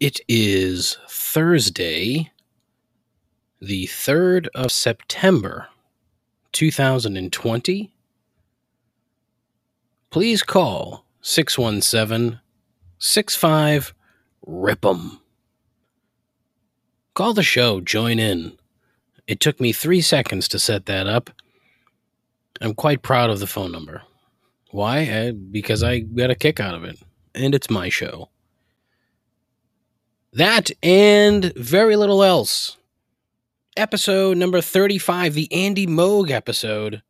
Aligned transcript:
It 0.00 0.20
is 0.28 0.96
Thursday, 1.08 2.30
the 3.60 3.86
3rd 3.88 4.46
of 4.54 4.70
September, 4.70 5.66
2020. 6.52 7.92
Please 10.10 10.42
call 10.44 11.04
617 11.20 12.38
65 12.98 13.94
RIP'em. 14.46 15.18
Call 17.14 17.34
the 17.34 17.42
show, 17.42 17.80
join 17.80 18.20
in. 18.20 18.56
It 19.26 19.40
took 19.40 19.58
me 19.58 19.72
three 19.72 20.00
seconds 20.00 20.46
to 20.48 20.60
set 20.60 20.86
that 20.86 21.08
up. 21.08 21.30
I'm 22.60 22.74
quite 22.74 23.02
proud 23.02 23.30
of 23.30 23.40
the 23.40 23.48
phone 23.48 23.72
number. 23.72 24.02
Why? 24.70 25.08
Uh, 25.08 25.32
because 25.32 25.82
I 25.82 25.98
got 25.98 26.30
a 26.30 26.36
kick 26.36 26.60
out 26.60 26.76
of 26.76 26.84
it, 26.84 27.00
and 27.34 27.52
it's 27.52 27.68
my 27.68 27.88
show. 27.88 28.28
That 30.32 30.70
and 30.82 31.52
very 31.56 31.96
little 31.96 32.22
else. 32.22 32.76
Episode 33.76 34.36
number 34.36 34.60
35, 34.60 35.34
the 35.34 35.52
Andy 35.52 35.86
Moog 35.86 36.30
episode 36.30 37.02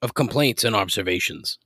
of 0.00 0.14
Complaints 0.14 0.64
and 0.64 0.74
Observations. 0.74 1.58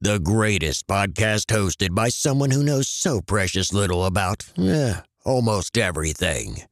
The 0.00 0.18
greatest 0.18 0.88
podcast 0.88 1.46
hosted 1.46 1.94
by 1.94 2.08
someone 2.08 2.50
who 2.50 2.64
knows 2.64 2.88
so 2.88 3.20
precious 3.20 3.72
little 3.72 4.04
about 4.04 4.44
eh, 4.58 5.00
almost 5.24 5.78
everything. 5.78 6.62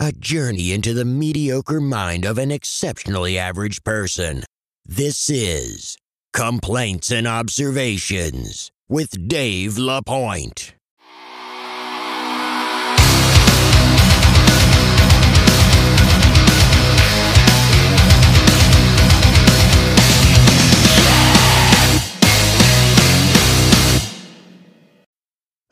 A 0.00 0.10
journey 0.10 0.72
into 0.72 0.94
the 0.94 1.04
mediocre 1.04 1.80
mind 1.80 2.24
of 2.24 2.38
an 2.38 2.50
exceptionally 2.50 3.38
average 3.38 3.84
person. 3.84 4.42
This 4.84 5.30
is 5.30 5.96
Complaints 6.32 7.12
and 7.12 7.28
Observations 7.28 8.72
with 8.88 9.28
Dave 9.28 9.78
LaPointe. 9.78 10.74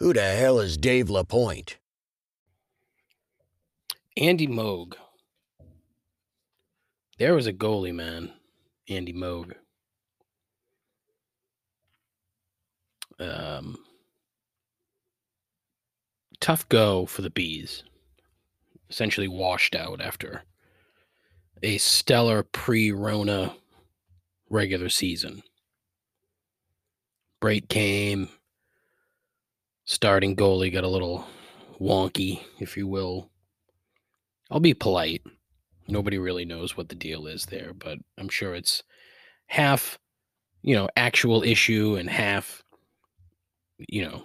Who 0.01 0.15
the 0.15 0.23
hell 0.23 0.59
is 0.61 0.79
Dave 0.79 1.11
LaPointe? 1.11 1.77
Andy 4.17 4.47
Moog. 4.47 4.95
There 7.19 7.35
was 7.35 7.47
a 7.47 7.53
goalie, 7.53 7.95
man. 7.95 8.33
Andy 8.89 9.13
Moog. 9.13 9.53
Um, 13.19 13.77
tough 16.41 16.67
go 16.71 17.05
for 17.05 17.21
the 17.21 17.29
B's. 17.29 17.85
Essentially 18.89 19.29
washed 19.29 19.75
out 19.75 20.01
after 20.01 20.45
a 21.63 21.77
stellar 21.77 22.43
pre-Rona 22.43 23.55
regular 24.49 24.89
season. 24.89 25.43
Break 27.39 27.69
came. 27.69 28.31
Starting 29.91 30.37
goalie 30.37 30.73
got 30.73 30.85
a 30.85 30.89
little 30.89 31.27
wonky, 31.81 32.41
if 32.61 32.77
you 32.77 32.87
will. 32.87 33.29
I'll 34.49 34.61
be 34.61 34.73
polite. 34.73 35.21
Nobody 35.89 36.17
really 36.17 36.45
knows 36.45 36.77
what 36.77 36.89
the 36.89 36.95
deal 36.95 37.27
is 37.27 37.47
there, 37.47 37.73
but 37.75 37.99
I'm 38.17 38.29
sure 38.29 38.55
it's 38.55 38.85
half, 39.47 39.99
you 40.63 40.77
know, 40.77 40.89
actual 40.97 41.43
issue 41.43 41.97
and 41.99 42.09
half, 42.09 42.63
you 43.81 44.05
know, 44.05 44.23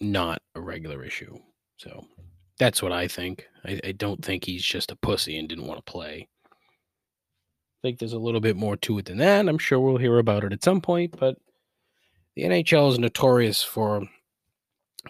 not 0.00 0.40
a 0.54 0.60
regular 0.62 1.04
issue. 1.04 1.36
So 1.76 2.06
that's 2.58 2.82
what 2.82 2.90
I 2.90 3.08
think. 3.08 3.46
I, 3.66 3.78
I 3.84 3.92
don't 3.92 4.24
think 4.24 4.46
he's 4.46 4.64
just 4.64 4.90
a 4.90 4.96
pussy 4.96 5.38
and 5.38 5.50
didn't 5.50 5.66
want 5.66 5.84
to 5.84 5.92
play. 5.92 6.28
I 6.46 7.78
think 7.82 7.98
there's 7.98 8.14
a 8.14 8.18
little 8.18 8.40
bit 8.40 8.56
more 8.56 8.78
to 8.78 8.96
it 8.96 9.04
than 9.04 9.18
that. 9.18 9.50
I'm 9.50 9.58
sure 9.58 9.80
we'll 9.80 9.98
hear 9.98 10.18
about 10.18 10.44
it 10.44 10.54
at 10.54 10.64
some 10.64 10.80
point, 10.80 11.14
but 11.20 11.36
the 12.36 12.44
NHL 12.44 12.90
is 12.92 12.98
notorious 12.98 13.62
for 13.62 14.08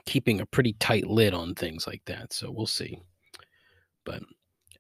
keeping 0.04 0.41
a 0.41 0.47
pretty 0.47 0.75
tight 0.75 1.06
lid 1.06 1.34
on 1.34 1.54
things 1.54 1.87
like 1.87 2.03
that. 2.06 2.32
So 2.32 2.50
we'll 2.50 2.66
see. 2.66 2.99
But 4.04 4.22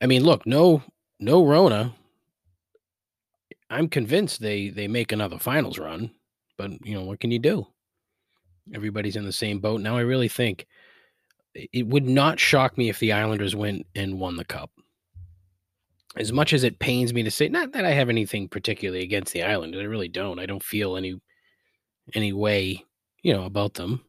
I 0.00 0.06
mean, 0.06 0.24
look, 0.24 0.46
no 0.46 0.82
no 1.20 1.44
Rona. 1.44 1.94
I'm 3.70 3.88
convinced 3.88 4.40
they 4.40 4.70
they 4.70 4.88
make 4.88 5.12
another 5.12 5.38
finals 5.38 5.78
run, 5.78 6.10
but 6.56 6.70
you 6.84 6.94
know, 6.94 7.02
what 7.02 7.20
can 7.20 7.30
you 7.30 7.38
do? 7.38 7.66
Everybody's 8.74 9.16
in 9.16 9.24
the 9.24 9.32
same 9.32 9.60
boat. 9.60 9.80
Now 9.80 9.96
I 9.96 10.00
really 10.00 10.28
think 10.28 10.66
it 11.54 11.86
would 11.86 12.06
not 12.06 12.38
shock 12.38 12.78
me 12.78 12.88
if 12.88 12.98
the 12.98 13.12
Islanders 13.12 13.56
went 13.56 13.86
and 13.94 14.20
won 14.20 14.36
the 14.36 14.44
cup. 14.44 14.70
As 16.16 16.32
much 16.32 16.52
as 16.52 16.64
it 16.64 16.78
pains 16.78 17.14
me 17.14 17.22
to 17.22 17.30
say, 17.30 17.48
not 17.48 17.72
that 17.72 17.84
I 17.84 17.90
have 17.90 18.08
anything 18.08 18.48
particularly 18.48 19.02
against 19.02 19.32
the 19.32 19.42
Islanders, 19.42 19.80
I 19.80 19.84
really 19.84 20.08
don't. 20.08 20.38
I 20.38 20.46
don't 20.46 20.62
feel 20.62 20.96
any 20.96 21.20
any 22.14 22.32
way, 22.32 22.84
you 23.22 23.32
know, 23.32 23.44
about 23.44 23.74
them. 23.74 24.04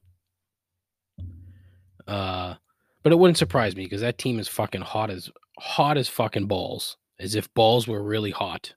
Uh, 2.09 2.55
but 3.03 3.11
it 3.11 3.19
wouldn't 3.19 3.37
surprise 3.37 3.75
me 3.75 3.83
because 3.83 4.01
that 4.01 4.17
team 4.17 4.39
is 4.39 4.47
fucking 4.47 4.81
hot 4.81 5.11
as 5.11 5.29
hot 5.59 5.95
as 5.95 6.07
fucking 6.07 6.47
balls, 6.47 6.97
as 7.19 7.35
if 7.35 7.53
balls 7.53 7.87
were 7.87 8.01
really 8.01 8.31
hot. 8.31 8.73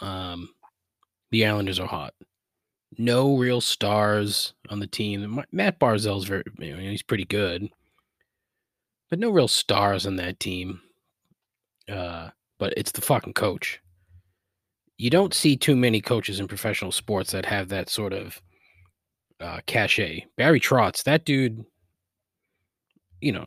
Um, 0.00 0.50
the 1.32 1.44
Islanders 1.44 1.80
are 1.80 1.88
hot. 1.88 2.14
No 2.98 3.36
real 3.36 3.60
stars 3.60 4.54
on 4.68 4.78
the 4.78 4.86
team. 4.86 5.42
Matt 5.50 5.80
Barzal's 5.80 6.24
very, 6.24 6.44
you 6.58 6.76
know, 6.76 6.80
he's 6.80 7.02
pretty 7.02 7.24
good, 7.24 7.68
but 9.10 9.18
no 9.18 9.30
real 9.30 9.48
stars 9.48 10.06
on 10.06 10.16
that 10.16 10.38
team. 10.38 10.80
Uh, 11.88 12.30
but 12.58 12.72
it's 12.76 12.92
the 12.92 13.00
fucking 13.00 13.32
coach. 13.32 13.80
You 14.98 15.10
don't 15.10 15.34
see 15.34 15.56
too 15.56 15.74
many 15.74 16.00
coaches 16.00 16.38
in 16.38 16.46
professional 16.46 16.92
sports 16.92 17.32
that 17.32 17.46
have 17.46 17.68
that 17.68 17.88
sort 17.88 18.12
of 18.12 18.40
uh, 19.40 19.60
cachet. 19.66 20.26
Barry 20.36 20.60
Trotz, 20.60 21.02
that 21.04 21.24
dude 21.24 21.64
you 23.20 23.32
know, 23.32 23.44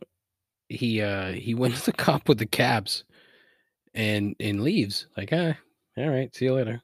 he 0.68 1.00
uh 1.00 1.32
he 1.32 1.54
wins 1.54 1.84
the 1.84 1.92
cup 1.92 2.28
with 2.28 2.38
the 2.38 2.46
Caps 2.46 3.04
and 3.94 4.34
and 4.40 4.62
leaves. 4.62 5.06
Like, 5.16 5.30
ah, 5.32 5.54
all 5.96 6.08
right, 6.08 6.34
see 6.34 6.46
you 6.46 6.54
later. 6.54 6.82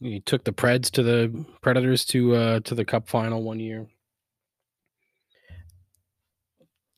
He 0.00 0.20
took 0.20 0.44
the 0.44 0.52
Preds 0.52 0.90
to 0.92 1.02
the 1.02 1.44
Predators 1.60 2.04
to 2.06 2.34
uh 2.34 2.60
to 2.60 2.74
the 2.74 2.84
cup 2.84 3.08
final 3.08 3.42
one 3.42 3.60
year. 3.60 3.86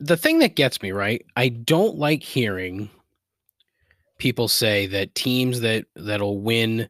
The 0.00 0.16
thing 0.16 0.40
that 0.40 0.56
gets 0.56 0.82
me, 0.82 0.90
right? 0.90 1.24
I 1.36 1.48
don't 1.48 1.96
like 1.96 2.22
hearing 2.24 2.90
people 4.18 4.48
say 4.48 4.86
that 4.86 5.14
teams 5.14 5.60
that 5.60 5.84
that'll 5.96 6.40
win 6.40 6.88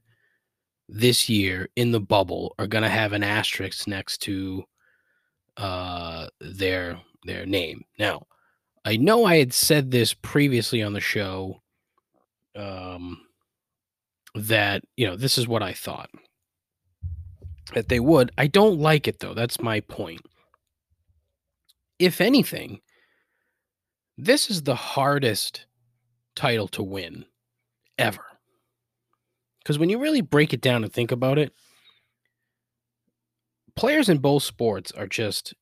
this 0.88 1.28
year 1.28 1.68
in 1.76 1.92
the 1.92 2.00
bubble 2.00 2.54
are 2.58 2.66
going 2.66 2.82
to 2.82 2.90
have 2.90 3.14
an 3.14 3.22
asterisk 3.22 3.86
next 3.86 4.18
to 4.18 4.64
uh 5.56 6.26
their 6.40 6.98
their 7.24 7.46
name. 7.46 7.84
Now, 7.98 8.26
I 8.84 8.96
know 8.96 9.24
I 9.24 9.36
had 9.36 9.52
said 9.52 9.90
this 9.90 10.14
previously 10.14 10.82
on 10.82 10.92
the 10.92 11.00
show 11.00 11.62
um, 12.56 13.20
that, 14.34 14.82
you 14.96 15.06
know, 15.06 15.16
this 15.16 15.38
is 15.38 15.46
what 15.46 15.62
I 15.62 15.72
thought 15.72 16.10
that 17.74 17.88
they 17.88 18.00
would. 18.00 18.32
I 18.36 18.46
don't 18.46 18.78
like 18.78 19.08
it 19.08 19.20
though. 19.20 19.34
That's 19.34 19.60
my 19.60 19.80
point. 19.80 20.20
If 21.98 22.20
anything, 22.20 22.80
this 24.18 24.50
is 24.50 24.62
the 24.62 24.74
hardest 24.74 25.66
title 26.34 26.68
to 26.68 26.82
win 26.82 27.24
ever. 27.98 28.24
Because 29.58 29.78
when 29.78 29.88
you 29.88 29.98
really 29.98 30.20
break 30.20 30.52
it 30.52 30.60
down 30.60 30.82
and 30.82 30.92
think 30.92 31.12
about 31.12 31.38
it, 31.38 31.52
players 33.76 34.08
in 34.08 34.18
both 34.18 34.42
sports 34.42 34.90
are 34.92 35.06
just 35.06 35.54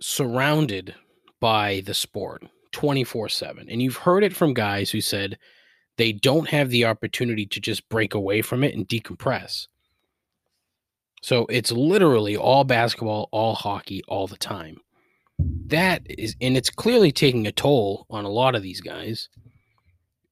surrounded 0.00 0.94
by 1.40 1.82
the 1.86 1.94
sport 1.94 2.44
24 2.72 3.28
7. 3.28 3.68
And 3.68 3.82
you've 3.82 3.96
heard 3.96 4.24
it 4.24 4.34
from 4.34 4.54
guys 4.54 4.90
who 4.90 5.00
said 5.00 5.38
they 5.96 6.12
don't 6.12 6.48
have 6.48 6.70
the 6.70 6.84
opportunity 6.84 7.46
to 7.46 7.60
just 7.60 7.88
break 7.88 8.14
away 8.14 8.42
from 8.42 8.64
it 8.64 8.74
and 8.74 8.88
decompress. 8.88 9.66
So 11.22 11.46
it's 11.50 11.72
literally 11.72 12.36
all 12.36 12.64
basketball, 12.64 13.28
all 13.32 13.54
hockey, 13.54 14.02
all 14.08 14.26
the 14.26 14.38
time. 14.38 14.78
That 15.66 16.02
is, 16.08 16.34
and 16.40 16.56
it's 16.56 16.70
clearly 16.70 17.12
taking 17.12 17.46
a 17.46 17.52
toll 17.52 18.06
on 18.10 18.24
a 18.24 18.30
lot 18.30 18.54
of 18.54 18.62
these 18.62 18.80
guys. 18.80 19.28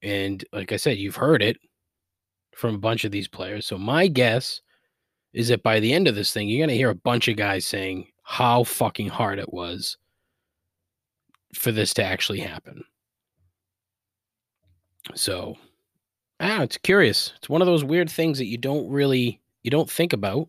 And 0.02 0.44
like 0.52 0.72
I 0.72 0.76
said, 0.76 0.96
you've 0.96 1.16
heard 1.16 1.42
it 1.42 1.58
from 2.54 2.74
a 2.74 2.78
bunch 2.78 3.04
of 3.04 3.12
these 3.12 3.28
players. 3.28 3.66
So 3.66 3.76
my 3.78 4.06
guess 4.06 4.60
is 5.32 5.48
that 5.48 5.62
by 5.62 5.80
the 5.80 5.92
end 5.92 6.08
of 6.08 6.14
this 6.14 6.32
thing, 6.32 6.48
you're 6.48 6.58
going 6.58 6.70
to 6.70 6.76
hear 6.76 6.90
a 6.90 6.94
bunch 6.94 7.28
of 7.28 7.36
guys 7.36 7.66
saying, 7.66 8.06
how 8.30 8.62
fucking 8.62 9.08
hard 9.08 9.38
it 9.38 9.54
was 9.54 9.96
for 11.54 11.72
this 11.72 11.94
to 11.94 12.04
actually 12.04 12.40
happen. 12.40 12.84
So, 15.14 15.56
ah, 16.38 16.60
it's 16.60 16.76
curious. 16.76 17.32
It's 17.38 17.48
one 17.48 17.62
of 17.62 17.66
those 17.66 17.84
weird 17.84 18.10
things 18.10 18.36
that 18.36 18.44
you 18.44 18.58
don't 18.58 18.90
really 18.90 19.40
you 19.62 19.70
don't 19.70 19.90
think 19.90 20.12
about. 20.12 20.46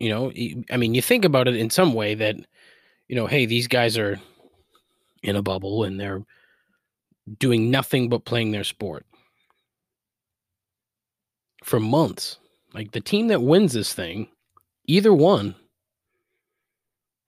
You 0.00 0.10
know, 0.10 0.32
I 0.68 0.76
mean, 0.76 0.94
you 0.94 1.00
think 1.00 1.24
about 1.24 1.46
it 1.46 1.54
in 1.54 1.70
some 1.70 1.94
way 1.94 2.16
that, 2.16 2.34
you 3.06 3.14
know, 3.14 3.28
hey, 3.28 3.46
these 3.46 3.68
guys 3.68 3.96
are 3.96 4.18
in 5.22 5.36
a 5.36 5.42
bubble 5.42 5.84
and 5.84 5.98
they're 5.98 6.24
doing 7.38 7.70
nothing 7.70 8.08
but 8.08 8.24
playing 8.24 8.50
their 8.50 8.64
sport 8.64 9.06
for 11.62 11.78
months. 11.78 12.38
Like 12.74 12.90
the 12.90 13.00
team 13.00 13.28
that 13.28 13.42
wins 13.42 13.74
this 13.74 13.94
thing, 13.94 14.26
either 14.86 15.12
one, 15.12 15.54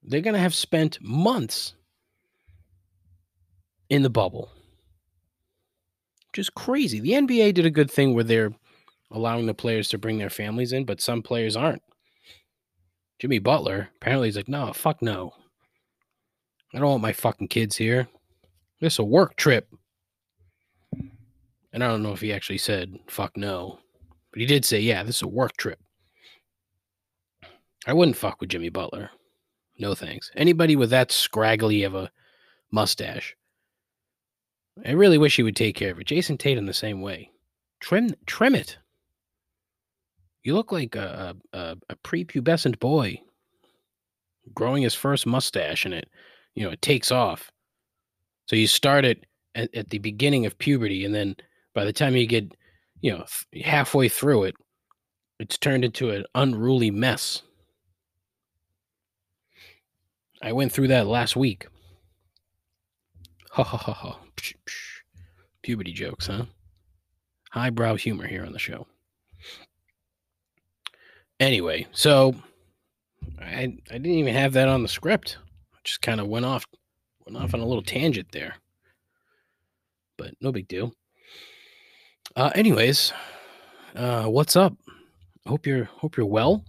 they're 0.02 0.20
going 0.20 0.34
to 0.34 0.40
have 0.40 0.54
spent 0.54 0.98
months 1.00 1.74
in 3.88 4.02
the 4.02 4.10
bubble. 4.10 4.50
Just 6.32 6.54
crazy. 6.54 7.00
The 7.00 7.12
NBA 7.12 7.54
did 7.54 7.66
a 7.66 7.70
good 7.70 7.90
thing 7.90 8.14
where 8.14 8.24
they're 8.24 8.52
allowing 9.10 9.46
the 9.46 9.54
players 9.54 9.88
to 9.88 9.98
bring 9.98 10.18
their 10.18 10.30
families 10.30 10.72
in, 10.72 10.84
but 10.84 11.00
some 11.00 11.22
players 11.22 11.56
aren't. 11.56 11.82
Jimmy 13.18 13.38
Butler 13.38 13.88
apparently 13.96 14.28
he's 14.28 14.36
like, 14.36 14.48
no, 14.48 14.72
fuck 14.72 15.00
no. 15.00 15.32
I 16.74 16.78
don't 16.78 16.90
want 16.90 17.02
my 17.02 17.12
fucking 17.12 17.48
kids 17.48 17.76
here. 17.76 18.08
This 18.80 18.98
a 18.98 19.04
work 19.04 19.36
trip. 19.36 19.68
And 21.72 21.82
I 21.82 21.88
don't 21.88 22.02
know 22.02 22.12
if 22.12 22.20
he 22.20 22.32
actually 22.32 22.58
said 22.58 22.98
fuck 23.08 23.36
no, 23.36 23.78
but 24.32 24.40
he 24.40 24.46
did 24.46 24.64
say, 24.64 24.80
yeah, 24.80 25.02
this 25.02 25.16
is 25.16 25.22
a 25.22 25.28
work 25.28 25.56
trip. 25.56 25.78
I 27.86 27.92
wouldn't 27.92 28.16
fuck 28.16 28.40
with 28.40 28.50
Jimmy 28.50 28.70
Butler. 28.70 29.10
No 29.78 29.94
thanks. 29.94 30.31
Anybody 30.36 30.76
with 30.76 30.90
that 30.90 31.10
scraggly 31.10 31.82
of 31.82 31.94
a 31.94 32.10
mustache. 32.70 33.36
I 34.84 34.92
really 34.92 35.19
wish 35.19 35.36
he 35.36 35.42
would 35.42 35.56
take 35.56 35.76
care 35.76 35.92
of 35.92 36.00
it. 36.00 36.06
Jayson 36.06 36.38
Tatum 36.38 36.66
the 36.66 36.75
same 36.75 37.00
way. 37.00 37.31
Trim 37.81 38.14
trim 38.26 38.54
it. 38.54 38.78
You 40.42 40.54
look 40.54 40.72
like 40.72 40.94
a, 40.94 41.36
a, 41.52 41.76
a 41.88 41.96
prepubescent 41.96 42.78
boy 42.78 43.20
growing 44.52 44.82
his 44.82 44.94
first 44.94 45.26
mustache 45.26 45.84
and 45.84 45.94
it, 45.94 46.08
you 46.54 46.64
know, 46.64 46.70
it 46.70 46.82
takes 46.82 47.10
off. 47.10 47.50
So 48.46 48.56
you 48.56 48.66
start 48.66 49.04
it 49.04 49.25
at, 49.54 49.75
at 49.75 49.90
the 49.90 49.98
beginning 49.98 50.44
of 50.44 50.58
puberty 50.58 51.04
and 51.04 51.14
then 51.14 51.37
by 51.75 51.84
the 51.84 51.92
time 51.92 52.14
you 52.14 52.26
get, 52.26 52.54
you 53.00 53.12
know, 53.12 53.25
halfway 53.62 54.08
through 54.08 54.44
it, 54.44 54.54
it's 55.38 55.58
turned 55.58 55.84
into 55.84 56.10
an 56.10 56.25
unruly 56.34 56.90
mess. 56.90 57.42
I 60.44 60.52
went 60.52 60.73
through 60.73 60.88
that 60.88 61.06
last 61.06 61.37
week. 61.37 61.67
Ha 63.52 63.64
ha 63.64 63.79
ha 63.79 63.93
ha. 63.94 64.19
Psh, 64.37 64.55
psh. 64.67 65.00
Puberty 65.62 65.93
jokes, 65.93 66.26
huh? 66.26 66.44
Highbrow 67.52 67.94
humor 67.94 68.26
here 68.26 68.44
on 68.44 68.52
the 68.52 68.58
show. 68.58 68.87
Anyway, 71.41 71.87
so 71.93 72.35
I 73.41 73.79
I 73.91 73.94
didn't 73.94 74.06
even 74.06 74.35
have 74.35 74.52
that 74.52 74.69
on 74.69 74.82
the 74.82 74.88
script. 74.88 75.38
I 75.73 75.79
just 75.82 76.02
kind 76.02 76.20
of 76.20 76.29
went 76.29 76.44
off 76.44 76.67
went 77.25 77.43
off 77.43 77.55
on 77.55 77.61
a 77.61 77.67
little 77.67 77.82
tangent 77.82 78.31
there. 78.32 78.56
But 80.19 80.35
no 80.43 80.52
big 80.52 80.69
deal. 80.69 80.93
Uh 82.37 82.50
anyways, 82.55 83.14
uh 83.97 84.25
what's 84.25 84.56
up? 84.56 84.75
Hope 85.47 85.67
you're 85.67 85.85
hope 85.85 86.19
you're 86.19 86.26
well. 86.26 86.64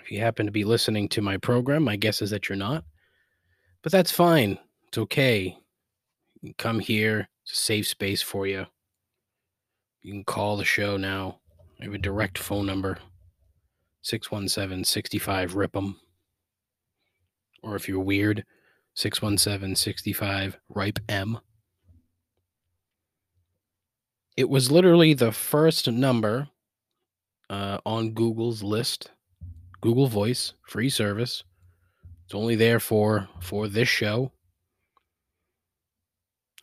If 0.00 0.10
you 0.10 0.20
happen 0.20 0.46
to 0.46 0.52
be 0.52 0.64
listening 0.64 1.08
to 1.10 1.22
my 1.22 1.36
program, 1.36 1.82
my 1.82 1.96
guess 1.96 2.22
is 2.22 2.30
that 2.30 2.48
you're 2.48 2.56
not. 2.56 2.84
But 3.82 3.92
that's 3.92 4.12
fine. 4.12 4.58
It's 4.88 4.98
okay. 4.98 5.56
You 6.40 6.48
can 6.48 6.54
come 6.58 6.78
here. 6.78 7.28
It's 7.42 7.52
a 7.52 7.56
safe 7.56 7.86
space 7.86 8.22
for 8.22 8.46
you. 8.46 8.66
You 10.02 10.12
can 10.12 10.24
call 10.24 10.56
the 10.56 10.64
show 10.64 10.96
now. 10.96 11.40
I 11.80 11.84
have 11.84 11.94
a 11.94 11.98
direct 11.98 12.38
phone 12.38 12.66
number 12.66 12.98
617 14.02 14.84
65 14.84 15.54
RIP'em. 15.54 15.96
Or 17.62 17.74
if 17.74 17.88
you're 17.88 18.00
weird, 18.00 18.44
617 18.94 19.74
65 19.74 20.58
RIPE 20.68 20.98
M. 21.08 21.38
It 24.36 24.48
was 24.48 24.70
literally 24.70 25.14
the 25.14 25.32
first 25.32 25.90
number 25.90 26.48
uh, 27.50 27.78
on 27.84 28.12
Google's 28.12 28.62
list. 28.62 29.10
Google 29.80 30.06
Voice, 30.06 30.52
free 30.66 30.90
service. 30.90 31.44
It's 32.24 32.34
only 32.34 32.56
there 32.56 32.80
for 32.80 33.28
for 33.40 33.68
this 33.68 33.88
show. 33.88 34.32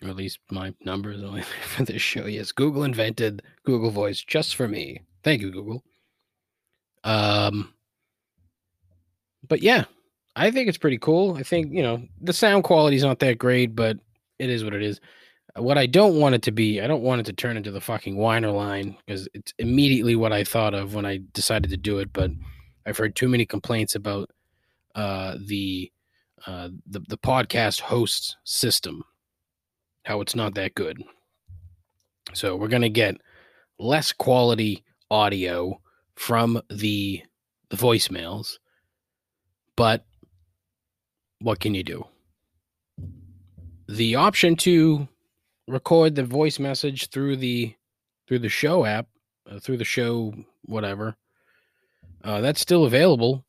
Or 0.02 0.10
at 0.10 0.18
least 0.18 0.40
my 0.52 0.74
number 0.84 1.12
is 1.12 1.24
only 1.24 1.42
for 1.68 1.86
this 1.86 2.02
show. 2.02 2.26
Yes, 2.26 2.52
Google 2.52 2.84
invented 2.84 3.42
Google 3.64 3.92
Voice 3.92 4.22
just 4.22 4.56
for 4.56 4.68
me. 4.68 5.02
Thank 5.24 5.42
you, 5.42 5.52
Google. 5.52 5.84
Um, 7.04 7.74
but 9.48 9.62
yeah, 9.62 9.86
I 10.36 10.52
think 10.52 10.68
it's 10.68 10.78
pretty 10.78 10.98
cool. 10.98 11.36
I 11.36 11.44
think 11.44 11.72
you 11.72 11.84
know 11.84 12.04
the 12.22 12.34
sound 12.34 12.64
quality 12.64 12.98
is 12.98 13.04
not 13.04 13.20
that 13.20 13.38
great, 13.38 13.76
but 13.76 13.98
it 14.40 14.50
is 14.50 14.64
what 14.64 14.74
it 14.74 14.82
is. 14.82 15.00
What 15.56 15.78
I 15.78 15.86
don't 15.86 16.20
want 16.20 16.34
it 16.34 16.42
to 16.44 16.52
be, 16.52 16.82
I 16.82 16.88
don't 16.88 17.04
want 17.04 17.22
it 17.22 17.26
to 17.28 17.34
turn 17.34 17.58
into 17.58 17.70
the 17.70 17.82
fucking 17.82 18.18
whiner 18.18 18.50
line 18.50 18.98
because 19.06 19.28
it's 19.36 19.54
immediately 19.60 20.16
what 20.16 20.34
I 20.34 20.44
thought 20.44 20.74
of 20.74 20.96
when 20.96 21.06
I 21.06 21.20
decided 21.34 21.70
to 21.70 21.78
do 21.78 22.00
it. 22.00 22.12
But 22.12 22.32
I've 22.86 22.98
heard 22.98 23.16
too 23.16 23.30
many 23.30 23.46
complaints 23.46 23.96
about 23.96 24.30
uh, 24.96 25.38
the, 25.40 25.92
uh, 26.46 26.70
the 26.88 27.00
the 27.08 27.18
podcast 27.18 27.80
host 27.80 28.38
system, 28.44 29.04
how 30.04 30.22
it's 30.22 30.36
not 30.36 30.56
that 30.56 30.76
good. 30.76 31.02
So 32.34 32.56
we're 32.56 32.68
gonna 32.68 32.90
get 32.90 33.16
less 33.80 34.12
quality 34.12 34.84
audio 35.10 35.80
from 36.16 36.62
the 36.70 37.24
the 37.70 37.78
voicemails, 37.78 38.60
but 39.76 40.06
what 41.40 41.60
can 41.60 41.74
you 41.74 41.84
do? 41.84 42.06
The 43.88 44.16
option 44.16 44.56
to 44.58 45.08
record 45.68 46.16
the 46.16 46.24
voice 46.24 46.60
message 46.60 47.10
through 47.10 47.38
the 47.38 47.76
through 48.28 48.40
the 48.40 48.50
show 48.50 48.86
app, 48.86 49.08
uh, 49.50 49.60
through 49.60 49.78
the 49.78 49.86
show 49.86 50.34
whatever, 50.66 51.16
uh, 52.24 52.42
that's 52.42 52.62
still 52.62 52.86
available. 52.86 53.46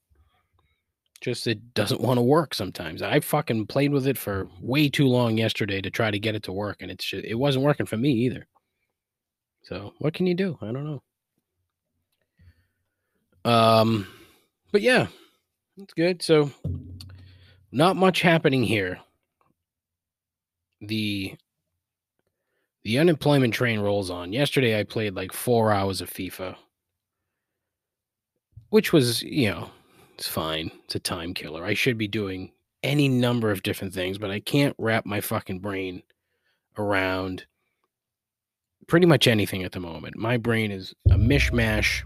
Just 1.20 1.46
it 1.46 1.74
doesn't 1.74 2.00
want 2.00 2.18
to 2.18 2.22
work 2.22 2.54
sometimes. 2.54 3.00
I 3.00 3.20
fucking 3.20 3.66
played 3.66 3.92
with 3.92 4.06
it 4.06 4.18
for 4.18 4.48
way 4.60 4.88
too 4.88 5.06
long 5.06 5.38
yesterday 5.38 5.80
to 5.80 5.90
try 5.90 6.10
to 6.10 6.18
get 6.18 6.34
it 6.34 6.42
to 6.44 6.52
work, 6.52 6.82
and 6.82 6.90
it's 6.90 7.12
it 7.12 7.38
wasn't 7.38 7.64
working 7.64 7.86
for 7.86 7.96
me 7.96 8.10
either. 8.10 8.46
So 9.62 9.94
what 9.98 10.12
can 10.12 10.26
you 10.26 10.34
do? 10.34 10.58
I 10.60 10.66
don't 10.66 10.84
know. 10.84 11.02
Um, 13.50 14.06
but 14.70 14.82
yeah, 14.82 15.06
it's 15.78 15.94
good. 15.94 16.22
So 16.22 16.50
not 17.72 17.96
much 17.96 18.20
happening 18.20 18.62
here. 18.62 18.98
The 20.81 21.34
the 22.82 22.98
unemployment 22.98 23.54
train 23.54 23.81
rolls 23.81 24.10
on. 24.10 24.32
Yesterday 24.32 24.78
I 24.78 24.84
played 24.84 25.14
like 25.14 25.32
four 25.32 25.72
hours 25.72 26.02
of 26.02 26.10
FIFA, 26.10 26.54
which 28.74 28.93
was, 28.93 29.22
you 29.22 29.48
know, 29.48 29.70
it's 30.16 30.26
fine. 30.26 30.69
It's 30.86 30.96
a 30.96 30.98
time 30.98 31.32
killer. 31.32 31.64
I 31.64 31.74
should 31.74 31.96
be 31.96 32.08
doing 32.08 32.50
any 32.82 33.06
number 33.06 33.52
of 33.52 33.62
different 33.62 33.94
things, 33.94 34.19
but 34.19 34.32
I 34.32 34.40
can't 34.40 34.74
wrap 34.78 35.06
my 35.06 35.20
fucking 35.20 35.60
brain 35.60 36.02
around 36.76 37.46
pretty 38.88 39.06
much 39.06 39.28
anything 39.28 39.62
at 39.62 39.70
the 39.70 39.78
moment. 39.78 40.16
My 40.16 40.38
brain 40.38 40.72
is 40.72 40.93
a 41.08 41.14
mishmash 41.14 42.02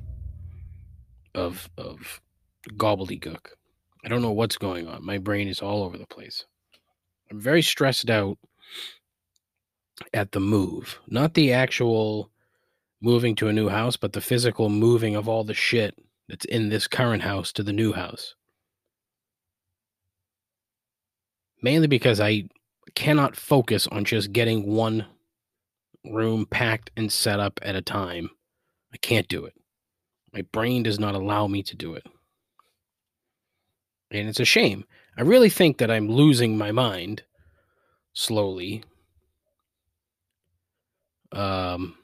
of 1.34 1.70
of 1.78 2.20
gobbledygook. 2.72 3.46
I 4.04 4.08
don't 4.08 4.20
know 4.20 4.32
what's 4.32 4.58
going 4.58 4.87
on. 4.87 5.02
My 5.02 5.16
brain 5.16 5.48
is 5.48 5.62
all 5.62 5.84
over 5.84 5.96
the 5.96 6.06
place. 6.06 6.44
I'm 7.30 7.40
very 7.40 7.62
stressed 7.62 8.10
out 8.10 8.37
at 10.12 10.32
the 10.32 10.40
move, 10.40 10.98
not 11.06 11.32
the 11.32 11.50
actual 11.50 12.30
moving 13.00 13.34
to 13.37 13.48
a 13.48 13.54
new 13.54 13.70
house, 13.70 13.96
but 13.96 14.12
the 14.12 14.20
physical 14.20 14.68
moving 14.68 15.16
of 15.16 15.30
all 15.30 15.44
the 15.44 15.54
shit 15.54 15.94
that's 16.28 16.44
in 16.44 16.68
this 16.68 16.87
current 16.87 17.23
house 17.23 17.52
to 17.52 17.62
the 17.62 17.73
new 17.73 17.92
house. 17.92 18.35
Mainly 21.62 21.88
because 21.88 22.20
I 22.20 22.44
cannot 22.94 23.37
focus 23.37 23.87
on 23.88 24.04
just 24.04 24.32
getting 24.32 24.66
one 24.66 25.06
room 26.04 26.47
packed 26.47 26.90
and 26.97 27.12
set 27.12 27.40
up 27.40 27.58
at 27.62 27.76
a 27.76 27.82
time. 27.82 28.30
I 28.92 28.97
can't 28.99 29.28
do 29.28 29.44
it. 29.44 29.54
My 30.32 30.42
brain 30.52 30.82
does 30.82 30.99
not 30.99 31.14
allow 31.14 31.47
me 31.47 31.62
to 31.64 31.76
do 31.76 31.94
it. 31.94 32.06
And 34.11 34.28
it's 34.28 34.40
a 34.40 34.44
shame. 34.44 34.85
I 35.16 35.23
really 35.23 35.50
think 35.50 35.78
that 35.78 35.90
I'm 35.90 36.08
losing 36.08 36.56
my 36.56 36.73
mind 36.73 37.23
slowly. 38.12 38.85
Um 41.32 41.97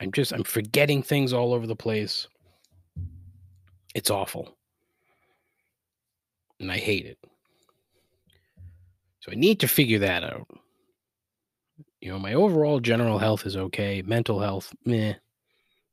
I'm 0.00 0.12
just 0.12 0.32
I'm 0.32 0.44
forgetting 0.44 1.02
things 1.02 1.32
all 1.32 1.52
over 1.54 1.66
the 1.66 1.76
place. 1.76 2.26
It's 3.96 4.10
awful. 4.10 4.58
And 6.60 6.70
I 6.70 6.76
hate 6.76 7.06
it. 7.06 7.18
So 9.20 9.32
I 9.32 9.36
need 9.36 9.58
to 9.60 9.68
figure 9.68 10.00
that 10.00 10.22
out. 10.22 10.46
You 12.02 12.12
know, 12.12 12.18
my 12.18 12.34
overall 12.34 12.78
general 12.78 13.18
health 13.18 13.46
is 13.46 13.56
okay. 13.56 14.02
Mental 14.02 14.38
health, 14.38 14.74
meh, 14.84 15.14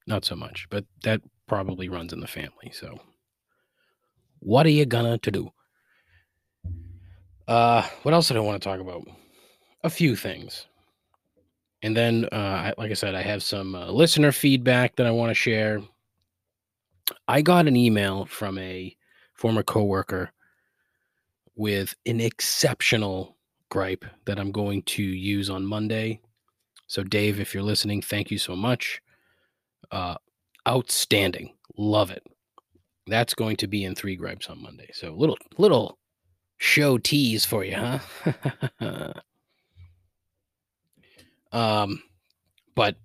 not 0.06 0.26
so 0.26 0.36
much. 0.36 0.68
But 0.70 0.84
that 1.04 1.22
probably 1.48 1.88
runs 1.88 2.12
in 2.12 2.20
the 2.20 2.28
family. 2.28 2.72
So 2.74 3.00
What 4.40 4.66
are 4.66 4.70
you 4.70 4.86
gonna 4.86 5.18
to 5.20 5.32
do? 5.32 5.50
Uh, 7.48 7.88
what 8.02 8.14
else 8.14 8.28
did 8.28 8.36
I 8.36 8.42
want 8.42 8.62
to 8.62 8.68
talk 8.68 8.82
about? 8.82 9.08
A 9.86 9.90
few 9.90 10.18
things. 10.18 10.68
And 11.82 11.96
then, 11.96 12.26
uh, 12.26 12.74
like 12.78 12.92
I 12.92 12.96
said, 12.96 13.16
I 13.16 13.22
have 13.22 13.44
some 13.44 13.76
uh, 13.76 13.90
listener 13.92 14.34
feedback 14.34 14.98
that 14.98 15.08
I 15.08 15.12
want 15.12 15.30
to 15.30 15.34
share. 15.34 15.82
I 17.28 17.42
got 17.42 17.68
an 17.68 17.76
email 17.76 18.26
from 18.26 18.58
a 18.58 18.96
former 19.34 19.64
coworker 19.64 20.32
with 21.56 21.96
an 22.06 22.20
exceptional 22.20 23.38
gripe 23.70 24.06
that 24.26 24.40
I'm 24.40 24.52
going 24.52 24.84
to 24.84 25.04
use 25.04 25.50
on 25.50 25.66
Monday. 25.66 26.20
So, 26.88 27.04
Dave, 27.04 27.40
if 27.40 27.54
you're 27.54 27.64
listening, 27.64 28.02
thank 28.02 28.32
you 28.32 28.38
so 28.38 28.56
much. 28.56 29.02
Uh, 29.92 30.16
outstanding, 30.68 31.54
love 31.78 32.12
it. 32.12 32.24
That's 33.08 33.34
going 33.34 33.58
to 33.58 33.68
be 33.68 33.84
in 33.84 33.96
three 33.96 34.16
gripes 34.16 34.48
on 34.48 34.62
Monday. 34.62 34.90
So, 34.94 35.14
little 35.14 35.38
little 35.58 35.98
show 36.58 36.98
tease 36.98 37.46
for 37.46 37.64
you, 37.66 37.76
huh? 37.76 39.14
um, 41.52 42.02
but 42.76 42.96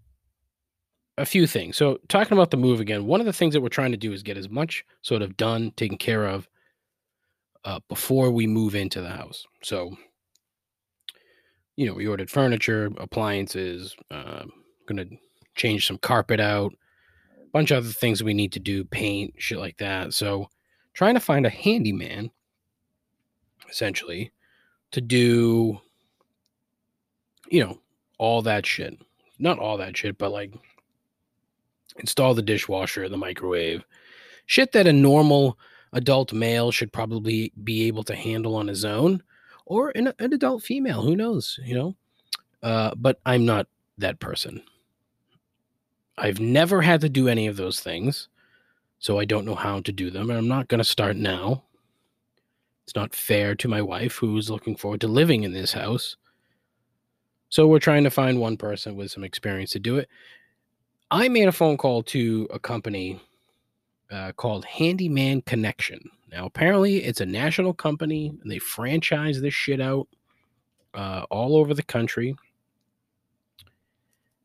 a 1.19 1.27
few 1.27 1.47
things. 1.47 1.77
So, 1.77 1.99
talking 2.09 2.33
about 2.33 2.51
the 2.51 2.57
move 2.57 2.81
again, 2.81 3.07
one 3.07 3.21
of 3.21 3.27
the 3.27 3.33
things 3.33 3.55
that 3.55 3.61
we're 3.61 3.69
trying 3.69 3.91
to 3.91 3.97
do 3.97 4.13
is 4.13 4.23
get 4.23 4.37
as 4.37 4.49
much 4.49 4.85
sort 5.03 5.23
of 5.23 5.37
done, 5.37 5.73
taken 5.77 5.99
care 5.99 6.27
of 6.27 6.49
uh, 7.65 7.81
before 7.89 8.31
we 8.31 8.47
move 8.47 8.75
into 8.75 9.01
the 9.01 9.09
house. 9.09 9.47
So, 9.63 9.97
you 11.77 11.87
know, 11.87 11.95
we 11.95 12.07
ordered 12.07 12.31
furniture, 12.31 12.91
appliances, 12.99 13.95
uh, 14.11 14.45
gonna 14.87 15.07
change 15.55 15.87
some 15.87 15.99
carpet 15.99 16.41
out, 16.41 16.73
a 17.37 17.51
bunch 17.53 17.71
of 17.71 17.79
other 17.79 17.93
things 17.93 18.23
we 18.23 18.35
need 18.35 18.53
to 18.53 18.61
do, 18.61 18.85
paint, 18.85 19.35
shit 19.39 19.59
like 19.59 19.77
that. 19.79 20.15
So, 20.15 20.49
trying 20.95 21.15
to 21.15 21.21
find 21.21 21.47
a 21.47 21.51
handyman, 21.51 22.31
essentially, 23.69 24.33
to 24.93 25.01
do, 25.01 25.81
you 27.51 27.65
know, 27.65 27.79
all 28.19 28.43
that 28.43 28.67
shit. 28.67 28.99
Not 29.39 29.59
all 29.59 29.77
that 29.77 29.97
shit, 29.97 30.19
but 30.19 30.33
like 30.33 30.53
install 31.99 32.35
the 32.35 32.43
dishwasher, 32.43 33.09
the 33.09 33.17
microwave, 33.17 33.85
shit 34.47 34.73
that 34.73 34.87
a 34.87 34.93
normal 34.93 35.59
adult 35.93 36.33
male 36.33 36.71
should 36.71 36.93
probably 36.93 37.53
be 37.65 37.87
able 37.87 38.03
to 38.05 38.15
handle 38.15 38.57
on 38.57 38.69
his 38.69 38.85
own, 38.85 39.23
or 39.67 39.91
an, 39.95 40.13
an 40.19 40.33
adult 40.33 40.63
female. 40.63 41.03
Who 41.03 41.17
knows? 41.17 41.59
You 41.65 41.75
know, 41.75 41.97
uh, 42.63 42.95
but 42.97 43.21
I'm 43.27 43.45
not 43.45 43.67
that 43.99 44.21
person. 44.21 44.63
I've 46.17 46.41
never 46.41 46.83
had 46.83 47.01
to 47.03 47.09
do 47.09 47.29
any 47.29 47.47
of 47.47 47.57
those 47.57 47.81
things, 47.81 48.29
so 48.99 49.19
I 49.19 49.25
don't 49.25 49.45
know 49.45 49.55
how 49.55 49.81
to 49.81 49.93
do 49.93 50.11
them, 50.11 50.31
and 50.31 50.39
I'm 50.39 50.49
not 50.49 50.69
going 50.69 50.79
to 50.79 50.85
start 50.85 51.17
now. 51.17 51.65
It's 52.85 52.97
not 52.97 53.15
fair 53.15 53.55
to 53.55 53.69
my 53.69 53.83
wife, 53.83 54.17
who's 54.17 54.51
looking 54.51 54.75
forward 54.75 55.01
to 55.03 55.09
living 55.09 55.45
in 55.45 55.53
this 55.53 55.73
house. 55.73 56.17
So 57.51 57.67
we're 57.67 57.79
trying 57.79 58.05
to 58.05 58.11
find 58.11 58.41
one 58.41 58.57
person 58.57 58.97
with 58.97 59.11
some 59.11 59.25
experience 59.25 59.71
to 59.73 59.79
do 59.79 59.97
it. 59.97 60.09
I 61.11 61.29
made 61.29 61.49
a 61.49 61.53
phone 61.53 61.77
call 61.77 62.03
to 62.05 62.47
a 62.53 62.59
company 62.59 63.21
uh, 64.11 64.33
called 64.33 64.65
Handyman 64.65 65.43
Connection. 65.43 66.11
Now, 66.31 66.47
apparently, 66.47 66.99
it's 67.05 67.21
a 67.21 67.27
national 67.27 67.73
company 67.73 68.33
and 68.43 68.51
they 68.51 68.59
franchise 68.59 69.41
this 69.41 69.55
shit 69.55 69.81
out 69.81 70.09
uh, 70.95 71.25
all 71.31 71.57
over 71.57 71.73
the 71.73 71.83
country. 71.83 72.37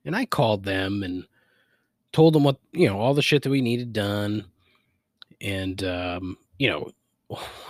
And 0.05 0.15
I 0.15 0.25
called 0.25 0.63
them 0.63 1.03
and 1.03 1.25
told 2.12 2.34
them 2.34 2.43
what, 2.43 2.58
you 2.72 2.88
know, 2.88 3.00
all 3.00 3.13
the 3.13 3.22
shit 3.22 3.43
that 3.43 3.50
we 3.50 3.62
needed 3.62 3.91
done. 3.91 4.46
And, 5.41 5.84
um, 5.84 6.38
you 6.58 6.70
know, 6.70 6.91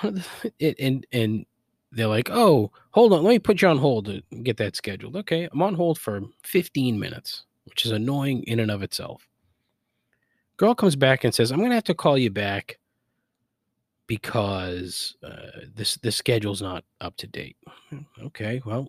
it, 0.60 0.76
and, 0.80 1.06
and 1.12 1.46
they're 1.92 2.08
like, 2.08 2.30
oh, 2.32 2.72
hold 2.92 3.14
on, 3.14 3.24
let 3.24 3.30
me 3.30 3.40
put 3.40 3.62
you 3.62 3.68
on 3.68 3.78
hold 3.78 4.06
to 4.06 4.22
get 4.44 4.58
that 4.58 4.76
scheduled. 4.76 5.16
Okay, 5.16 5.48
I'm 5.52 5.62
on 5.62 5.76
hold 5.76 5.98
for 6.00 6.22
15 6.44 7.00
minutes, 7.00 7.44
which 7.66 7.86
is 7.86 7.92
annoying 7.92 8.44
in 8.44 8.60
and 8.60 8.72
of 8.72 8.84
itself. 8.84 9.28
Girl 10.58 10.76
comes 10.76 10.96
back 10.96 11.24
and 11.24 11.34
says, 11.34 11.52
I'm 11.52 11.60
going 11.60 11.72
to 11.72 11.76
have 11.76 11.84
to 11.86 11.94
call 11.96 12.18
you 12.18 12.30
back 12.30 12.78
because 14.08 15.16
uh, 15.24 15.62
this 15.74 15.96
the 15.98 16.12
schedule's 16.12 16.62
not 16.62 16.84
up 17.02 17.16
to 17.18 17.28
date. 17.28 17.58
Okay, 18.24 18.62
well, 18.66 18.88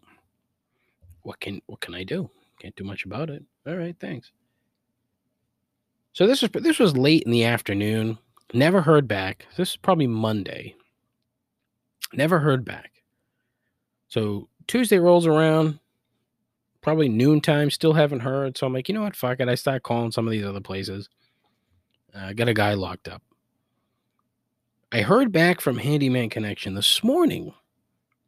what 1.22 1.40
can 1.40 1.60
what 1.66 1.80
can 1.80 1.94
I 1.94 2.04
do? 2.04 2.28
Can't 2.60 2.76
do 2.76 2.84
much 2.84 3.04
about 3.04 3.30
it. 3.30 3.42
All 3.66 3.76
right, 3.76 3.96
thanks. 3.98 4.32
So 6.12 6.26
this 6.26 6.42
was 6.42 6.50
this 6.50 6.78
was 6.78 6.96
late 6.96 7.22
in 7.24 7.32
the 7.32 7.44
afternoon. 7.44 8.18
Never 8.52 8.80
heard 8.80 9.08
back. 9.08 9.46
This 9.56 9.70
is 9.70 9.76
probably 9.76 10.06
Monday. 10.06 10.74
Never 12.12 12.38
heard 12.38 12.64
back. 12.64 12.92
So 14.08 14.48
Tuesday 14.68 14.98
rolls 14.98 15.26
around, 15.26 15.80
probably 16.84 17.08
noontime. 17.08 17.70
Still 17.70 17.94
haven't 17.94 18.20
heard. 18.20 18.56
So 18.56 18.66
I'm 18.66 18.72
like, 18.72 18.88
you 18.88 18.94
know 18.94 19.02
what? 19.02 19.16
Fuck 19.16 19.40
it. 19.40 19.48
I 19.48 19.56
start 19.56 19.82
calling 19.82 20.12
some 20.12 20.28
of 20.28 20.30
these 20.30 20.44
other 20.44 20.60
places. 20.60 21.08
I 22.14 22.30
uh, 22.30 22.32
got 22.34 22.46
a 22.48 22.54
guy 22.54 22.74
locked 22.74 23.08
up. 23.08 23.22
I 24.92 25.00
heard 25.00 25.32
back 25.32 25.60
from 25.60 25.78
Handyman 25.78 26.30
Connection 26.30 26.74
this 26.74 27.02
morning 27.02 27.52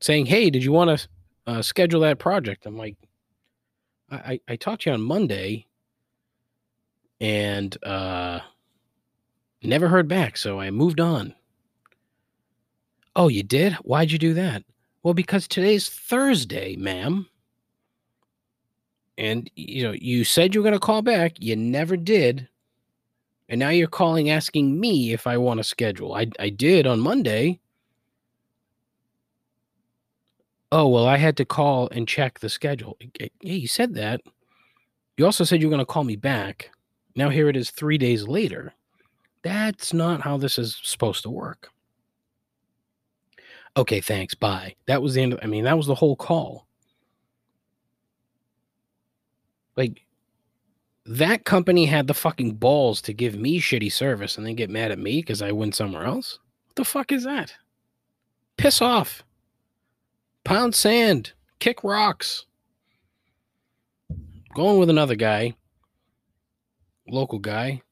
saying, 0.01 0.27
Hey, 0.27 0.51
did 0.51 0.65
you 0.65 0.73
want 0.73 0.99
to 0.99 1.09
uh, 1.47 1.63
schedule 1.63 2.01
that 2.01 2.19
project? 2.19 2.67
I'm 2.67 2.77
like, 2.77 2.97
I, 4.11 4.17
I, 4.17 4.41
I 4.49 4.57
talked 4.57 4.83
to 4.83 4.91
you 4.91 4.95
on 4.95 5.03
Monday 5.03 5.67
and 7.21 7.77
uh, 7.85 8.41
never 9.63 9.87
heard 9.87 10.09
back. 10.09 10.37
So 10.37 10.59
I 10.59 10.71
moved 10.71 10.99
on. 10.99 11.35
Oh, 13.15 13.29
you 13.29 13.43
did? 13.43 13.75
Why'd 13.75 14.11
you 14.11 14.19
do 14.19 14.35
that? 14.35 14.65
Well, 15.03 15.15
because 15.15 15.47
today's 15.47 15.89
Thursday, 15.89 16.75
ma'am. 16.75 17.29
And 19.19 19.51
you 19.57 19.83
know, 19.83 19.93
you 19.93 20.25
said 20.25 20.55
you 20.55 20.61
were 20.61 20.69
going 20.69 20.79
to 20.79 20.85
call 20.85 21.03
back, 21.03 21.33
you 21.41 21.57
never 21.57 21.97
did. 21.97 22.49
And 23.49 23.61
now 23.61 23.69
you're 23.69 23.87
calling 23.87 24.31
asking 24.31 24.79
me 24.79 25.13
if 25.13 25.27
I 25.27 25.37
want 25.37 25.59
to 25.59 25.65
schedule. 25.65 26.15
I, 26.15 26.27
I 26.41 26.51
did 26.51 26.87
on 26.87 27.01
Monday. 27.01 27.61
Oh, 30.73 30.89
well, 30.89 31.07
I 31.07 31.17
had 31.17 31.37
to 31.37 31.45
call 31.45 31.89
and 31.91 32.09
check 32.09 32.41
the 32.41 32.49
schedule. 32.49 32.99
Yeah, 33.21 33.29
you 33.41 33.69
said 33.69 33.95
that. 33.95 34.21
You 35.17 35.25
also 35.25 35.45
said 35.45 35.63
you 35.63 35.69
were 35.69 35.75
going 35.75 35.79
to 35.79 35.87
call 35.87 36.05
me 36.05 36.17
back. 36.17 36.71
Now 37.15 37.31
here 37.31 37.49
it 37.49 37.57
is 37.57 37.71
3 37.71 37.97
days 37.99 38.27
later. 38.27 38.75
That's 39.43 39.95
not 39.95 40.21
how 40.21 40.37
this 40.37 40.59
is 40.59 40.81
supposed 40.83 41.23
to 41.23 41.31
work. 41.31 41.71
Okay, 43.77 44.01
thanks. 44.01 44.35
Bye. 44.35 44.75
That 44.87 45.03
was 45.03 45.15
the 45.15 45.23
end 45.23 45.35
of, 45.35 45.39
I 45.43 45.47
mean, 45.47 45.65
that 45.65 45.77
was 45.77 45.87
the 45.87 45.95
whole 45.95 46.17
call. 46.17 46.67
Like 49.77 50.05
that 51.05 51.45
company 51.45 51.87
had 51.87 52.07
the 52.07 52.15
fucking 52.15 52.55
balls 52.55 53.01
to 53.03 53.13
give 53.13 53.37
me 53.37 53.61
shitty 53.61 53.93
service 53.93 54.37
and 54.37 54.47
then 54.47 54.55
get 54.57 54.71
mad 54.71 54.91
at 54.91 54.99
me 54.99 55.21
because 55.21 55.43
I 55.43 55.53
went 55.53 55.75
somewhere 55.75 56.05
else. 56.05 56.39
What 56.67 56.77
the 56.77 56.85
fuck 56.85 57.13
is 57.13 57.25
that? 57.25 57.55
Piss 58.57 58.81
off. 58.81 59.23
Pound 60.45 60.75
sand. 60.75 61.33
Kick 61.59 61.85
rocks. 61.85 62.47
Going 64.55 64.79
with 64.79 64.89
another 64.89 65.17
guy, 65.17 65.55
local 67.07 67.39
guy. 67.39 67.83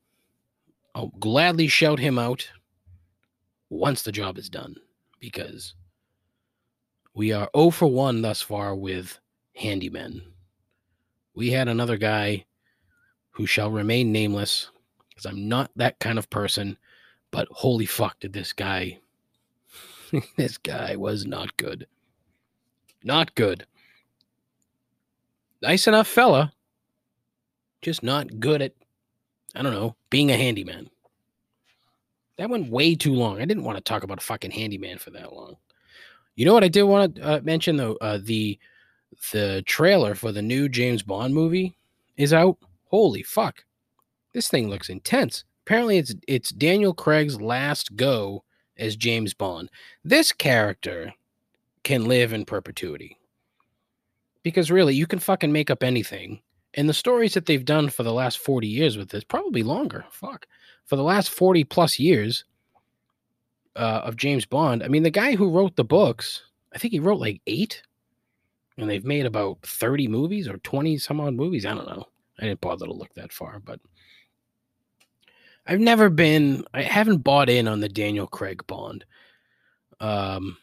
I'll 0.95 1.13
gladly 1.21 1.69
shout 1.69 1.99
him 1.99 2.19
out 2.19 2.49
once 3.69 4.03
the 4.03 4.13
job 4.13 4.39
is 4.39 4.49
done 4.49 4.77
because 5.21 5.75
we 7.15 7.33
are 7.33 7.51
0 7.55 7.71
for 7.71 7.87
1 7.89 8.23
thus 8.23 8.41
far 8.41 8.75
with 8.75 9.19
handymen. 9.61 10.23
We 11.35 11.51
had 11.51 11.69
another 11.69 11.97
guy 11.97 12.45
who 13.31 13.47
shall 13.47 13.71
remain 13.71 14.13
nameless 14.13 14.71
because 15.09 15.27
I'm 15.27 15.49
not 15.49 15.71
that 15.77 15.99
kind 15.99 16.19
of 16.19 16.31
person. 16.31 16.77
But 17.31 17.49
holy 17.51 17.87
fuck, 17.87 18.21
did 18.21 18.33
this 18.33 18.53
guy, 18.53 19.01
this 20.37 20.57
guy 20.57 20.95
was 20.97 21.27
not 21.27 21.57
good. 21.57 21.87
Not 23.03 23.35
good. 23.35 23.67
Nice 25.61 25.87
enough 25.87 26.07
fella, 26.07 26.53
just 27.83 28.03
not 28.03 28.39
good 28.39 28.63
at, 28.63 28.73
I 29.55 29.63
don't 29.63 29.73
know, 29.73 29.97
being 30.11 30.31
a 30.31 30.37
handyman. 30.37 30.91
That 32.37 32.51
went 32.51 32.71
way 32.71 32.95
too 32.95 33.15
long. 33.15 33.41
I 33.41 33.45
didn't 33.45 33.65
want 33.65 33.79
to 33.79 33.83
talk 33.83 34.03
about 34.03 34.19
a 34.19 34.25
fucking 34.25 34.51
handyman 34.51 34.99
for 34.99 35.11
that 35.11 35.33
long. 35.33 35.57
You 36.37 36.45
know 36.45 36.55
what 36.55 36.65
I 36.65 36.69
did 36.69 36.83
want 36.83 37.17
to 37.17 37.23
uh, 37.23 37.41
mention 37.43 37.77
though? 37.77 37.97
Uh, 38.01 38.19
the 38.23 38.59
the 39.33 39.63
trailer 39.67 40.15
for 40.15 40.33
the 40.33 40.43
new 40.43 40.69
James 40.69 41.03
Bond 41.03 41.35
movie 41.35 41.77
is 42.17 42.33
out 42.33 42.59
holy 42.91 43.23
fuck, 43.23 43.65
this 44.33 44.49
thing 44.49 44.69
looks 44.69 44.89
intense. 44.89 45.45
Apparently, 45.65 45.99
it's 45.99 46.15
it's 46.29 46.51
Daniel 46.51 46.95
Craig's 46.95 47.41
last 47.41 47.97
go 47.97 48.45
as 48.77 48.97
James 48.97 49.35
Bond. 49.35 49.71
This 50.05 50.33
character 50.33 51.13
can 51.83 52.05
live 52.07 52.33
in 52.33 52.45
perpetuity. 52.45 53.19
Because 54.43 54.71
really, 54.71 54.95
you 54.95 55.07
can 55.07 55.19
fucking 55.19 55.53
make 55.53 55.71
up 55.71 55.83
anything. 55.83 56.41
And 56.75 56.89
the 56.89 56.95
stories 56.95 57.35
that 57.35 57.47
they've 57.47 57.65
done 57.65 57.89
for 57.89 58.03
the 58.03 58.13
last 58.13 58.39
40 58.39 58.67
years 58.67 58.97
with 58.97 59.09
this, 59.09 59.25
probably 59.25 59.63
longer, 59.63 60.05
fuck, 60.11 60.47
for 60.85 60.97
the 60.97 61.03
last 61.03 61.31
40 61.31 61.65
plus 61.65 61.99
years, 61.99 62.45
uh, 63.77 64.03
of 64.05 64.17
James 64.17 64.45
Bond. 64.45 64.83
I 64.83 64.89
mean, 64.89 65.03
the 65.03 65.11
guy 65.11 65.35
who 65.35 65.51
wrote 65.51 65.77
the 65.77 65.85
books, 65.85 66.43
I 66.75 66.79
think 66.79 66.93
he 66.93 67.01
wrote 67.01 67.21
like 67.21 67.41
eight, 67.47 67.83
and 68.77 68.89
they've 68.89 69.05
made 69.05 69.27
about 69.27 69.59
30 69.63 70.09
movies 70.09 70.49
or 70.49 70.59
20 70.59 70.99
some 70.99 71.21
odd 71.21 71.35
movies. 71.35 71.65
I 71.67 71.75
don't 71.75 71.87
know. 71.87 72.09
I 72.39 72.45
didn't 72.45 72.61
bother 72.61 72.87
to 72.87 72.93
look 72.93 73.15
that 73.15 73.33
far, 73.33 73.61
but 73.61 73.81
I've 75.67 75.81
never 75.81 76.11
been, 76.11 76.65
I 76.75 76.83
haven't 76.83 77.19
bought 77.19 77.49
in 77.49 77.69
on 77.69 77.81
the 77.81 77.89
Daniel 77.89 78.27
Craig 78.27 78.67
Bond. 78.67 79.05
Um, 80.01 80.57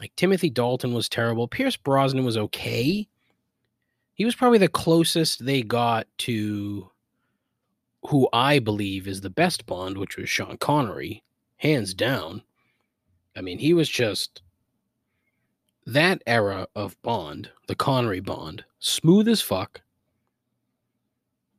like 0.00 0.14
Timothy 0.16 0.50
Dalton 0.50 0.92
was 0.92 1.08
terrible. 1.08 1.46
Pierce 1.46 1.76
Brosnan 1.76 2.24
was 2.24 2.36
okay. 2.36 3.08
He 4.14 4.24
was 4.24 4.34
probably 4.34 4.58
the 4.58 4.68
closest 4.68 5.44
they 5.44 5.62
got 5.62 6.06
to 6.18 6.90
who 8.08 8.28
I 8.32 8.58
believe 8.58 9.06
is 9.06 9.20
the 9.20 9.30
best 9.30 9.64
Bond, 9.66 9.96
which 9.96 10.16
was 10.16 10.28
Sean 10.28 10.56
Connery, 10.56 11.22
hands 11.56 11.94
down. 11.94 12.42
I 13.36 13.40
mean, 13.40 13.58
he 13.58 13.74
was 13.74 13.88
just 13.88 14.42
that 15.86 16.22
era 16.26 16.66
of 16.74 17.00
Bond, 17.02 17.50
the 17.66 17.74
Connery 17.74 18.20
Bond, 18.20 18.64
smooth 18.78 19.28
as 19.28 19.40
fuck. 19.40 19.80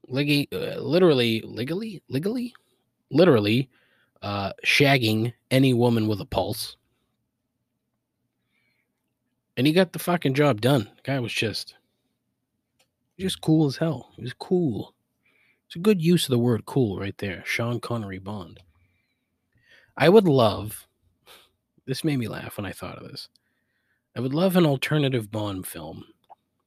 Liggy, 0.10 0.48
uh, 0.54 0.80
literally, 0.80 1.42
legally, 1.42 2.02
legally, 2.10 2.54
literally, 3.10 3.70
uh, 4.22 4.54
shagging 4.66 5.34
any 5.52 5.74
woman 5.74 6.08
with 6.08 6.22
a 6.22 6.26
pulse. 6.26 6.78
And 9.56 9.68
he 9.68 9.74
got 9.74 9.94
the 9.94 10.00
fucking 10.00 10.34
job 10.34 10.62
done. 10.62 10.90
The 10.96 11.02
guy 11.04 11.20
was 11.20 11.34
just, 11.34 11.76
just 13.20 13.42
cool 13.42 13.68
as 13.68 13.78
hell. 13.78 14.12
He 14.16 14.24
was 14.24 14.34
cool. 14.34 14.94
It's 15.68 15.76
a 15.76 15.80
good 15.80 16.02
use 16.02 16.26
of 16.26 16.32
the 16.32 16.40
word 16.40 16.66
cool 16.66 17.00
right 17.00 17.18
there. 17.18 17.44
Sean 17.46 17.80
Connery 17.80 18.20
Bond. 18.20 18.60
I 19.96 20.10
would 20.10 20.28
love, 20.28 20.88
this 21.86 22.04
made 22.04 22.18
me 22.18 22.28
laugh 22.28 22.58
when 22.58 22.66
I 22.66 22.72
thought 22.72 22.98
of 22.98 23.10
this. 23.10 23.30
I 24.16 24.20
would 24.20 24.34
love 24.34 24.56
an 24.56 24.66
alternative 24.66 25.32
Bond 25.32 25.66
film 25.66 26.06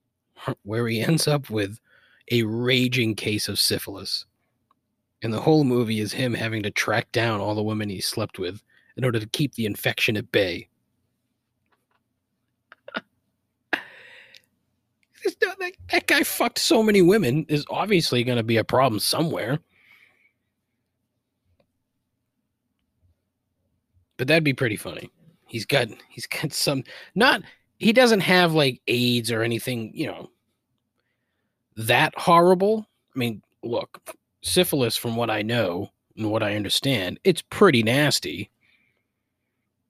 where 0.63 0.89
he 0.89 1.01
ends 1.01 1.29
up 1.29 1.51
with 1.51 1.79
a 2.31 2.43
raging 2.43 3.15
case 3.15 3.49
of 3.49 3.59
syphilis. 3.59 4.27
And 5.23 5.33
the 5.33 5.41
whole 5.41 5.65
movie 5.65 6.01
is 6.01 6.13
him 6.13 6.35
having 6.35 6.63
to 6.65 6.71
track 6.71 7.11
down 7.13 7.41
all 7.41 7.55
the 7.55 7.63
women 7.63 7.89
he 7.89 8.01
slept 8.01 8.39
with 8.39 8.63
in 8.97 9.05
order 9.05 9.21
to 9.21 9.27
keep 9.29 9.55
the 9.55 9.67
infection 9.67 10.17
at 10.17 10.31
bay. 10.33 10.69
that, 15.91 16.07
guy 16.07 16.23
fucked 16.23 16.59
so 16.59 16.83
many 16.83 17.03
women 17.03 17.47
is 17.49 17.65
obviously 17.71 18.25
going 18.25 18.37
to 18.37 18.45
be 18.45 18.57
a 18.57 18.65
problem 18.65 19.01
somewhere. 19.01 19.59
But 24.17 24.29
that'd 24.29 24.45
be 24.45 24.55
pretty 24.55 24.77
funny. 24.77 25.11
He's 25.47 25.67
got 25.67 25.89
he's 26.09 26.27
got 26.27 26.53
some 26.53 26.85
not 27.15 27.43
he 27.79 27.93
doesn't 27.93 28.21
have 28.21 28.55
like 28.55 28.81
AIDS 28.87 29.31
or 29.31 29.43
anything, 29.43 29.93
you 29.95 30.07
know, 30.07 30.31
that 31.77 32.15
horrible. 32.17 32.87
I 33.15 33.19
mean, 33.19 33.43
look, 33.63 34.01
syphilis 34.43 34.97
from 34.97 35.17
what 35.17 35.31
I 35.31 35.43
know 35.43 35.91
and 36.17 36.31
what 36.31 36.43
I 36.43 36.57
understand, 36.57 37.21
it's 37.25 37.43
pretty 37.43 37.83
nasty. 37.83 38.51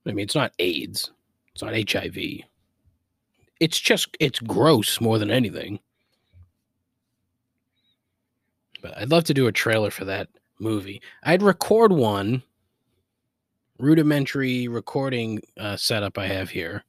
I 0.05 0.13
mean, 0.13 0.25
it's 0.25 0.35
not 0.35 0.53
AIDS. 0.59 1.11
It's 1.53 1.63
not 1.63 1.91
HIV 1.91 2.45
it's 3.61 3.81
just 3.81 4.17
it's 4.21 4.41
gross 4.41 5.01
more 5.01 5.19
than 5.19 5.31
anything. 5.31 5.79
But 8.83 8.97
I'd 8.99 9.11
love 9.11 9.25
to 9.25 9.35
do 9.35 9.47
a 9.47 9.53
trailer 9.53 9.91
for 9.91 10.05
that 10.05 10.29
movie. 10.59 11.01
I'd 11.23 11.43
record 11.43 11.93
one 11.93 12.43
rudimentary 13.79 14.69
recording 14.69 15.41
uh, 15.59 15.77
setup 15.77 16.19
I 16.19 16.27
have 16.27 16.51
here, 16.51 16.85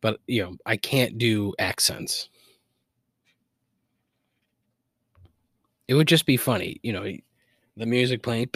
but 0.00 0.20
you 0.26 0.42
know 0.42 0.56
I 0.66 0.76
can't 0.76 1.18
do 1.18 1.54
accents. 1.58 2.28
It 5.88 5.94
would 5.94 6.08
just 6.08 6.26
be 6.26 6.36
funny, 6.36 6.80
you 6.82 6.92
know, 6.92 7.04
the 7.76 7.86
music 7.86 8.22
playing. 8.22 8.48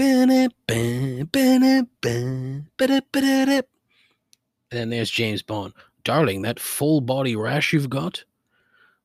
And 4.71 4.81
then 4.81 4.91
there's 4.91 5.11
James 5.11 5.43
Bond. 5.43 5.75
Darling, 6.05 6.43
that 6.43 6.61
full 6.61 7.01
body 7.01 7.35
rash 7.35 7.73
you've 7.73 7.91
got, 7.91 8.25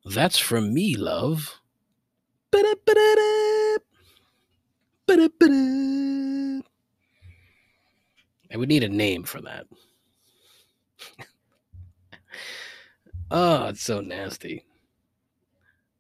that's 0.05 0.37
from 0.37 0.73
me, 0.73 0.95
love. 0.95 1.59
I 8.51 8.57
would 8.57 8.69
need 8.69 8.83
a 8.83 8.89
name 8.89 9.23
for 9.23 9.41
that. 9.41 9.65
oh, 13.31 13.65
it's 13.69 13.83
so 13.83 14.01
nasty. 14.01 14.65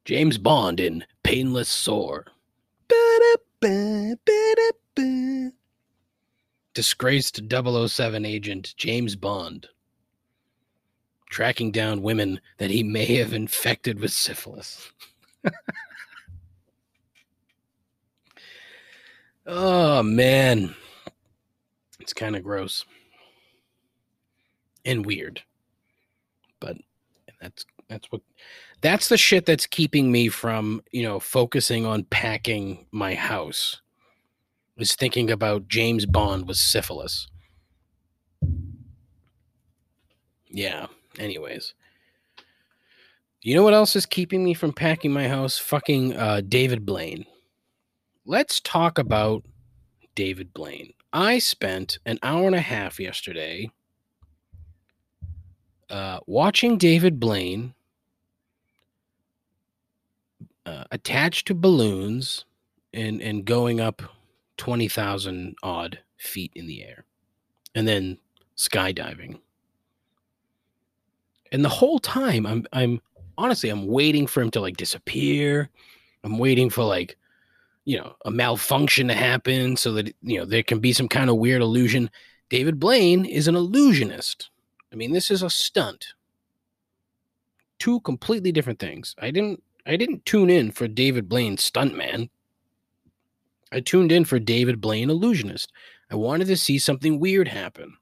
James 0.05 0.37
Bond 0.37 0.79
in 0.79 1.05
Painless 1.23 1.69
Sore. 1.69 2.25
Disgraced 6.73 7.41
007 7.49 8.25
agent 8.25 8.73
James 8.77 9.15
Bond 9.15 9.67
tracking 11.31 11.71
down 11.71 12.03
women 12.03 12.39
that 12.57 12.69
he 12.69 12.83
may 12.83 13.15
have 13.15 13.33
infected 13.33 13.99
with 13.99 14.11
syphilis. 14.11 14.91
oh 19.47 20.03
man. 20.03 20.75
It's 22.01 22.13
kind 22.13 22.35
of 22.35 22.43
gross 22.43 22.83
and 24.83 25.05
weird. 25.05 25.43
But 26.59 26.77
that's 27.39 27.65
that's 27.89 28.11
what 28.11 28.21
that's 28.81 29.07
the 29.09 29.17
shit 29.17 29.45
that's 29.45 29.67
keeping 29.67 30.11
me 30.11 30.27
from, 30.29 30.81
you 30.91 31.03
know, 31.03 31.19
focusing 31.19 31.85
on 31.85 32.05
packing 32.05 32.87
my 32.91 33.13
house. 33.13 33.81
Is 34.77 34.95
thinking 34.95 35.29
about 35.29 35.67
James 35.67 36.07
Bond 36.07 36.47
with 36.47 36.57
syphilis. 36.57 37.27
Yeah. 40.49 40.87
Anyways. 41.19 41.75
You 43.43 43.53
know 43.53 43.63
what 43.63 43.75
else 43.75 43.95
is 43.95 44.07
keeping 44.07 44.43
me 44.43 44.55
from 44.55 44.73
packing 44.73 45.11
my 45.11 45.27
house? 45.27 45.59
Fucking 45.59 46.15
uh, 46.15 46.41
David 46.47 46.83
Blaine. 46.85 47.25
Let's 48.25 48.59
talk 48.59 48.97
about 48.97 49.43
David 50.15 50.53
Blaine. 50.53 50.93
I 51.13 51.39
spent 51.39 51.99
an 52.05 52.19
hour 52.23 52.45
and 52.47 52.55
a 52.55 52.61
half 52.61 52.99
yesterday 52.99 53.71
uh, 55.89 56.19
watching 56.25 56.77
David 56.77 57.19
Blaine 57.19 57.73
uh, 60.65 60.85
attached 60.91 61.47
to 61.47 61.53
balloons 61.53 62.45
and, 62.93 63.21
and 63.21 63.45
going 63.45 63.79
up 63.79 64.01
20,000 64.57 65.55
odd 65.63 65.99
feet 66.17 66.51
in 66.55 66.67
the 66.67 66.83
air 66.83 67.05
and 67.75 67.87
then 67.87 68.17
skydiving 68.55 69.39
and 71.51 71.65
the 71.65 71.69
whole 71.69 71.99
time 71.99 72.45
I'm 72.45 72.65
I'm 72.71 73.01
honestly 73.37 73.69
I'm 73.69 73.87
waiting 73.87 74.27
for 74.27 74.41
him 74.41 74.51
to 74.51 74.61
like 74.61 74.77
disappear. 74.77 75.69
I'm 76.23 76.37
waiting 76.37 76.69
for 76.69 76.83
like 76.83 77.17
you 77.91 77.97
know 77.97 78.15
a 78.23 78.31
malfunction 78.31 79.09
to 79.09 79.13
happen 79.13 79.75
so 79.75 79.91
that 79.91 80.15
you 80.21 80.39
know 80.39 80.45
there 80.45 80.63
can 80.63 80.79
be 80.79 80.93
some 80.93 81.09
kind 81.09 81.29
of 81.29 81.35
weird 81.35 81.61
illusion. 81.61 82.09
David 82.47 82.79
Blaine 82.79 83.25
is 83.25 83.49
an 83.49 83.55
illusionist. 83.57 84.49
I 84.93 84.95
mean, 84.95 85.11
this 85.11 85.29
is 85.29 85.43
a 85.43 85.49
stunt. 85.49 86.05
Two 87.79 87.99
completely 87.99 88.53
different 88.53 88.79
things. 88.79 89.13
I 89.19 89.29
didn't 89.29 89.61
I 89.85 89.97
didn't 89.97 90.25
tune 90.25 90.49
in 90.49 90.71
for 90.71 90.87
David 90.87 91.27
Blaine 91.27 91.57
stuntman. 91.57 92.29
I 93.73 93.81
tuned 93.81 94.13
in 94.13 94.23
for 94.23 94.39
David 94.39 94.79
Blaine 94.79 95.09
illusionist. 95.09 95.73
I 96.09 96.15
wanted 96.15 96.47
to 96.47 96.55
see 96.55 96.79
something 96.79 97.19
weird 97.19 97.49
happen. 97.49 97.97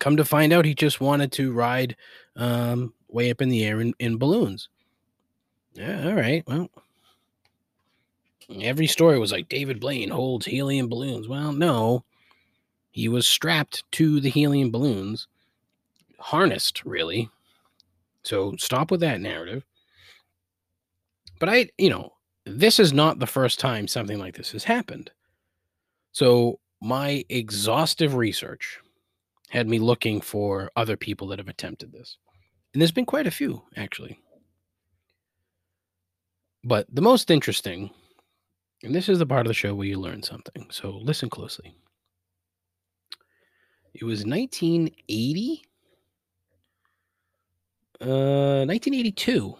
Come 0.00 0.18
to 0.18 0.24
find 0.26 0.52
out, 0.52 0.66
he 0.66 0.74
just 0.74 1.00
wanted 1.00 1.32
to 1.32 1.50
ride 1.50 1.96
um, 2.36 2.92
way 3.08 3.30
up 3.30 3.40
in 3.40 3.48
the 3.48 3.64
air 3.64 3.80
in, 3.80 3.94
in 3.98 4.18
balloons. 4.18 4.68
Yeah, 5.72 6.08
all 6.08 6.14
right. 6.14 6.42
Well, 6.46 6.68
every 8.60 8.86
story 8.86 9.18
was 9.18 9.32
like 9.32 9.48
David 9.48 9.80
Blaine 9.80 10.10
holds 10.10 10.46
helium 10.46 10.88
balloons. 10.88 11.28
Well, 11.28 11.52
no, 11.52 12.04
he 12.90 13.08
was 13.08 13.26
strapped 13.26 13.82
to 13.92 14.20
the 14.20 14.30
helium 14.30 14.70
balloons, 14.70 15.28
harnessed, 16.18 16.84
really. 16.84 17.28
So 18.22 18.54
stop 18.58 18.90
with 18.90 19.00
that 19.00 19.20
narrative. 19.20 19.64
But 21.38 21.48
I, 21.48 21.68
you 21.78 21.90
know, 21.90 22.14
this 22.44 22.78
is 22.78 22.92
not 22.92 23.18
the 23.18 23.26
first 23.26 23.60
time 23.60 23.88
something 23.88 24.18
like 24.18 24.36
this 24.36 24.52
has 24.52 24.64
happened. 24.64 25.10
So 26.12 26.60
my 26.80 27.24
exhaustive 27.28 28.14
research 28.14 28.78
had 29.50 29.68
me 29.68 29.78
looking 29.78 30.20
for 30.20 30.70
other 30.76 30.96
people 30.96 31.28
that 31.28 31.38
have 31.38 31.48
attempted 31.48 31.92
this. 31.92 32.16
And 32.72 32.80
there's 32.80 32.92
been 32.92 33.06
quite 33.06 33.26
a 33.26 33.30
few, 33.30 33.62
actually. 33.76 34.18
But 36.64 36.86
the 36.92 37.02
most 37.02 37.30
interesting, 37.30 37.90
and 38.82 38.94
this 38.94 39.08
is 39.08 39.18
the 39.18 39.26
part 39.26 39.46
of 39.46 39.48
the 39.48 39.54
show 39.54 39.74
where 39.74 39.86
you 39.86 39.98
learn 39.98 40.22
something, 40.22 40.66
so 40.70 40.90
listen 40.90 41.30
closely. 41.30 41.74
It 43.94 44.04
was 44.04 44.26
1980. 44.26 45.62
Uh, 47.98 48.66
1982. 48.66 49.56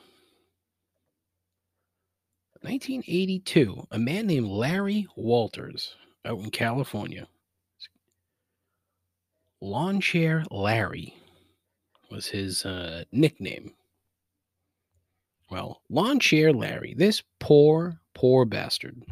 1982. 2.60 3.86
A 3.92 3.98
man 3.98 4.26
named 4.26 4.48
Larry 4.48 5.06
Walters 5.16 5.94
out 6.24 6.40
in 6.40 6.50
California. 6.50 7.28
Lawn 9.60 10.00
Chair 10.00 10.44
Larry 10.50 11.14
was 12.10 12.26
his 12.26 12.66
uh, 12.66 13.04
nickname. 13.12 13.72
Well, 15.50 15.82
Lawn 15.88 16.18
Chair 16.18 16.52
Larry, 16.52 16.94
this 16.96 17.22
poor, 17.38 18.00
poor 18.14 18.44
bastard. 18.44 19.04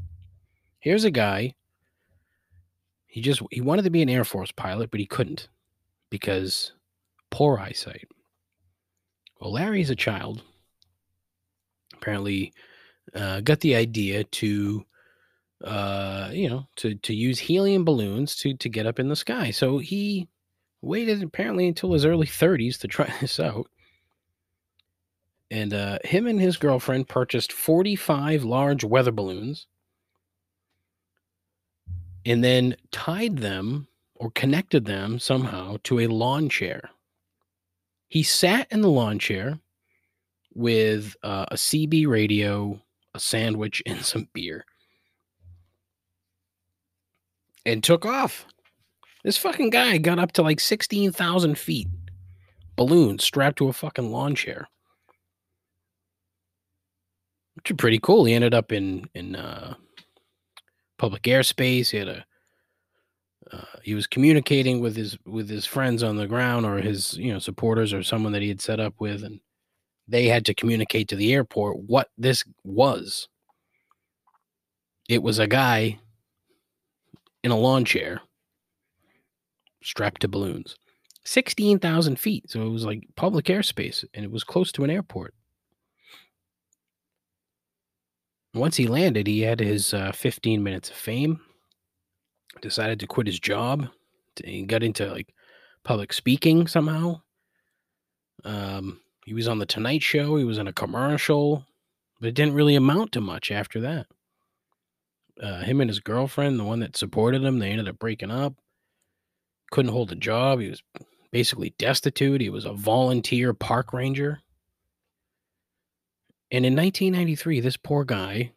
Here's 0.80 1.04
a 1.04 1.10
guy. 1.10 1.54
He 3.06 3.20
just 3.20 3.40
he 3.50 3.60
wanted 3.60 3.82
to 3.82 3.90
be 3.90 4.02
an 4.02 4.08
Air 4.08 4.24
Force 4.24 4.50
pilot, 4.50 4.90
but 4.90 5.00
he 5.00 5.06
couldn't 5.06 5.48
because 6.10 6.72
poor 7.30 7.58
eyesight. 7.58 8.08
Well, 9.40 9.52
Larry's 9.52 9.90
a 9.90 9.96
child. 9.96 10.42
Apparently, 11.94 12.52
uh, 13.14 13.40
got 13.40 13.60
the 13.60 13.76
idea 13.76 14.24
to, 14.24 14.84
uh, 15.62 16.30
you 16.32 16.48
know, 16.48 16.66
to 16.76 16.96
to 16.96 17.14
use 17.14 17.38
helium 17.38 17.84
balloons 17.84 18.34
to 18.36 18.54
to 18.54 18.68
get 18.68 18.86
up 18.86 18.98
in 18.98 19.08
the 19.08 19.16
sky. 19.16 19.52
So 19.52 19.78
he 19.78 20.28
waited 20.82 21.22
apparently 21.22 21.66
until 21.66 21.92
his 21.92 22.04
early 22.04 22.26
30s 22.26 22.78
to 22.80 22.88
try 22.88 23.12
this 23.20 23.40
out. 23.40 23.68
And 25.50 25.72
uh, 25.72 25.98
him 26.04 26.26
and 26.26 26.40
his 26.40 26.56
girlfriend 26.56 27.08
purchased 27.08 27.52
45 27.52 28.44
large 28.44 28.82
weather 28.82 29.12
balloons 29.12 29.66
and 32.24 32.42
then 32.42 32.76
tied 32.90 33.38
them 33.38 33.86
or 34.16 34.30
connected 34.30 34.84
them 34.84 35.18
somehow 35.18 35.76
to 35.84 36.00
a 36.00 36.06
lawn 36.06 36.48
chair. 36.48 36.90
He 38.08 38.22
sat 38.22 38.66
in 38.70 38.80
the 38.80 38.90
lawn 38.90 39.18
chair 39.18 39.58
with 40.54 41.14
uh, 41.22 41.46
a 41.50 41.56
CB 41.56 42.06
radio, 42.06 42.80
a 43.14 43.20
sandwich, 43.20 43.82
and 43.86 44.02
some 44.02 44.28
beer 44.32 44.64
and 47.64 47.82
took 47.82 48.04
off. 48.04 48.46
This 49.24 49.38
fucking 49.38 49.70
guy 49.70 49.98
got 49.98 50.18
up 50.18 50.32
to 50.32 50.42
like 50.42 50.60
16,000 50.60 51.58
feet, 51.58 51.88
balloon 52.76 53.18
strapped 53.18 53.58
to 53.58 53.68
a 53.68 53.72
fucking 53.72 54.10
lawn 54.10 54.34
chair. 54.34 54.68
Which 57.54 57.70
is 57.70 57.76
pretty 57.76 57.98
cool. 58.00 58.24
He 58.24 58.34
ended 58.34 58.54
up 58.54 58.72
in 58.72 59.08
in 59.14 59.36
uh, 59.36 59.74
public 60.98 61.22
airspace. 61.22 61.90
He 61.90 61.98
had 61.98 62.08
a 62.08 62.24
uh, 63.52 63.78
he 63.82 63.94
was 63.94 64.06
communicating 64.06 64.80
with 64.80 64.96
his 64.96 65.16
with 65.24 65.48
his 65.48 65.66
friends 65.66 66.02
on 66.02 66.16
the 66.16 66.26
ground 66.26 66.66
or 66.66 66.78
his 66.78 67.16
you 67.16 67.32
know 67.32 67.38
supporters 67.38 67.92
or 67.92 68.02
someone 68.02 68.32
that 68.32 68.42
he 68.42 68.48
had 68.48 68.60
set 68.60 68.80
up 68.80 68.94
with, 68.98 69.22
and 69.22 69.40
they 70.08 70.26
had 70.26 70.44
to 70.46 70.54
communicate 70.54 71.08
to 71.08 71.16
the 71.16 71.32
airport 71.32 71.78
what 71.78 72.08
this 72.18 72.44
was. 72.64 73.28
It 75.08 75.22
was 75.22 75.38
a 75.38 75.46
guy 75.46 75.98
in 77.42 77.50
a 77.50 77.58
lawn 77.58 77.84
chair 77.84 78.22
strapped 79.82 80.22
to 80.22 80.28
balloons. 80.28 80.76
16,000 81.24 82.18
feet. 82.18 82.50
So 82.50 82.62
it 82.62 82.70
was 82.70 82.84
like 82.84 83.06
public 83.16 83.46
airspace 83.46 84.04
and 84.14 84.24
it 84.24 84.30
was 84.30 84.44
close 84.44 84.72
to 84.72 84.84
an 84.84 84.90
airport. 84.90 85.34
Once 88.54 88.76
he 88.76 88.86
landed, 88.86 89.26
he 89.26 89.40
had 89.40 89.60
his 89.60 89.92
uh, 89.92 90.12
15 90.12 90.62
minutes 90.62 90.90
of 90.90 90.96
fame, 90.96 91.40
decided 92.62 93.00
to 93.00 93.06
quit 93.06 93.26
his 93.26 93.40
job, 93.40 93.88
he 94.44 94.62
got 94.62 94.82
into 94.82 95.10
like 95.10 95.34
public 95.84 96.12
speaking 96.12 96.66
somehow. 96.66 97.20
Um, 98.44 99.00
he 99.26 99.34
was 99.34 99.48
on 99.48 99.58
the 99.58 99.66
Tonight 99.66 100.02
Show, 100.02 100.36
he 100.36 100.44
was 100.44 100.58
in 100.58 100.68
a 100.68 100.72
commercial, 100.72 101.66
but 102.20 102.28
it 102.28 102.34
didn't 102.34 102.54
really 102.54 102.76
amount 102.76 103.12
to 103.12 103.20
much 103.20 103.50
after 103.50 103.80
that. 103.80 104.06
Uh, 105.42 105.62
him 105.62 105.80
and 105.80 105.90
his 105.90 106.00
girlfriend, 106.00 106.60
the 106.60 106.64
one 106.64 106.78
that 106.80 106.96
supported 106.96 107.42
him, 107.42 107.58
they 107.58 107.70
ended 107.70 107.88
up 107.88 107.98
breaking 107.98 108.30
up 108.30 108.54
couldn't 109.74 109.90
hold 109.90 110.12
a 110.12 110.16
job. 110.16 110.60
He 110.60 110.68
was 110.68 110.84
basically 111.32 111.74
destitute. 111.78 112.40
He 112.40 112.48
was 112.48 112.64
a 112.64 112.72
volunteer 112.72 113.52
park 113.52 113.92
ranger. 113.92 114.40
And 116.50 116.64
in 116.64 116.76
1993, 116.76 117.60
this 117.60 117.76
poor 117.76 118.04
guy, 118.04 118.52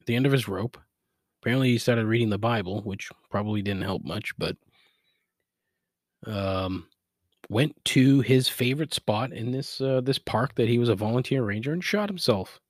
at 0.00 0.06
the 0.06 0.14
end 0.14 0.26
of 0.26 0.32
his 0.32 0.48
rope, 0.48 0.78
apparently 1.40 1.70
he 1.70 1.78
started 1.78 2.06
reading 2.06 2.30
the 2.30 2.38
Bible, 2.38 2.82
which 2.82 3.10
probably 3.30 3.62
didn't 3.62 3.82
help 3.82 4.04
much, 4.04 4.32
but 4.38 4.56
um, 6.26 6.86
went 7.48 7.74
to 7.86 8.20
his 8.20 8.48
favorite 8.48 8.94
spot 8.94 9.32
in 9.32 9.50
this 9.50 9.80
uh, 9.80 10.00
this 10.02 10.18
park 10.18 10.54
that 10.54 10.68
he 10.68 10.78
was 10.78 10.88
a 10.88 10.94
volunteer 10.94 11.42
ranger 11.42 11.72
and 11.72 11.82
shot 11.82 12.08
himself. 12.08 12.60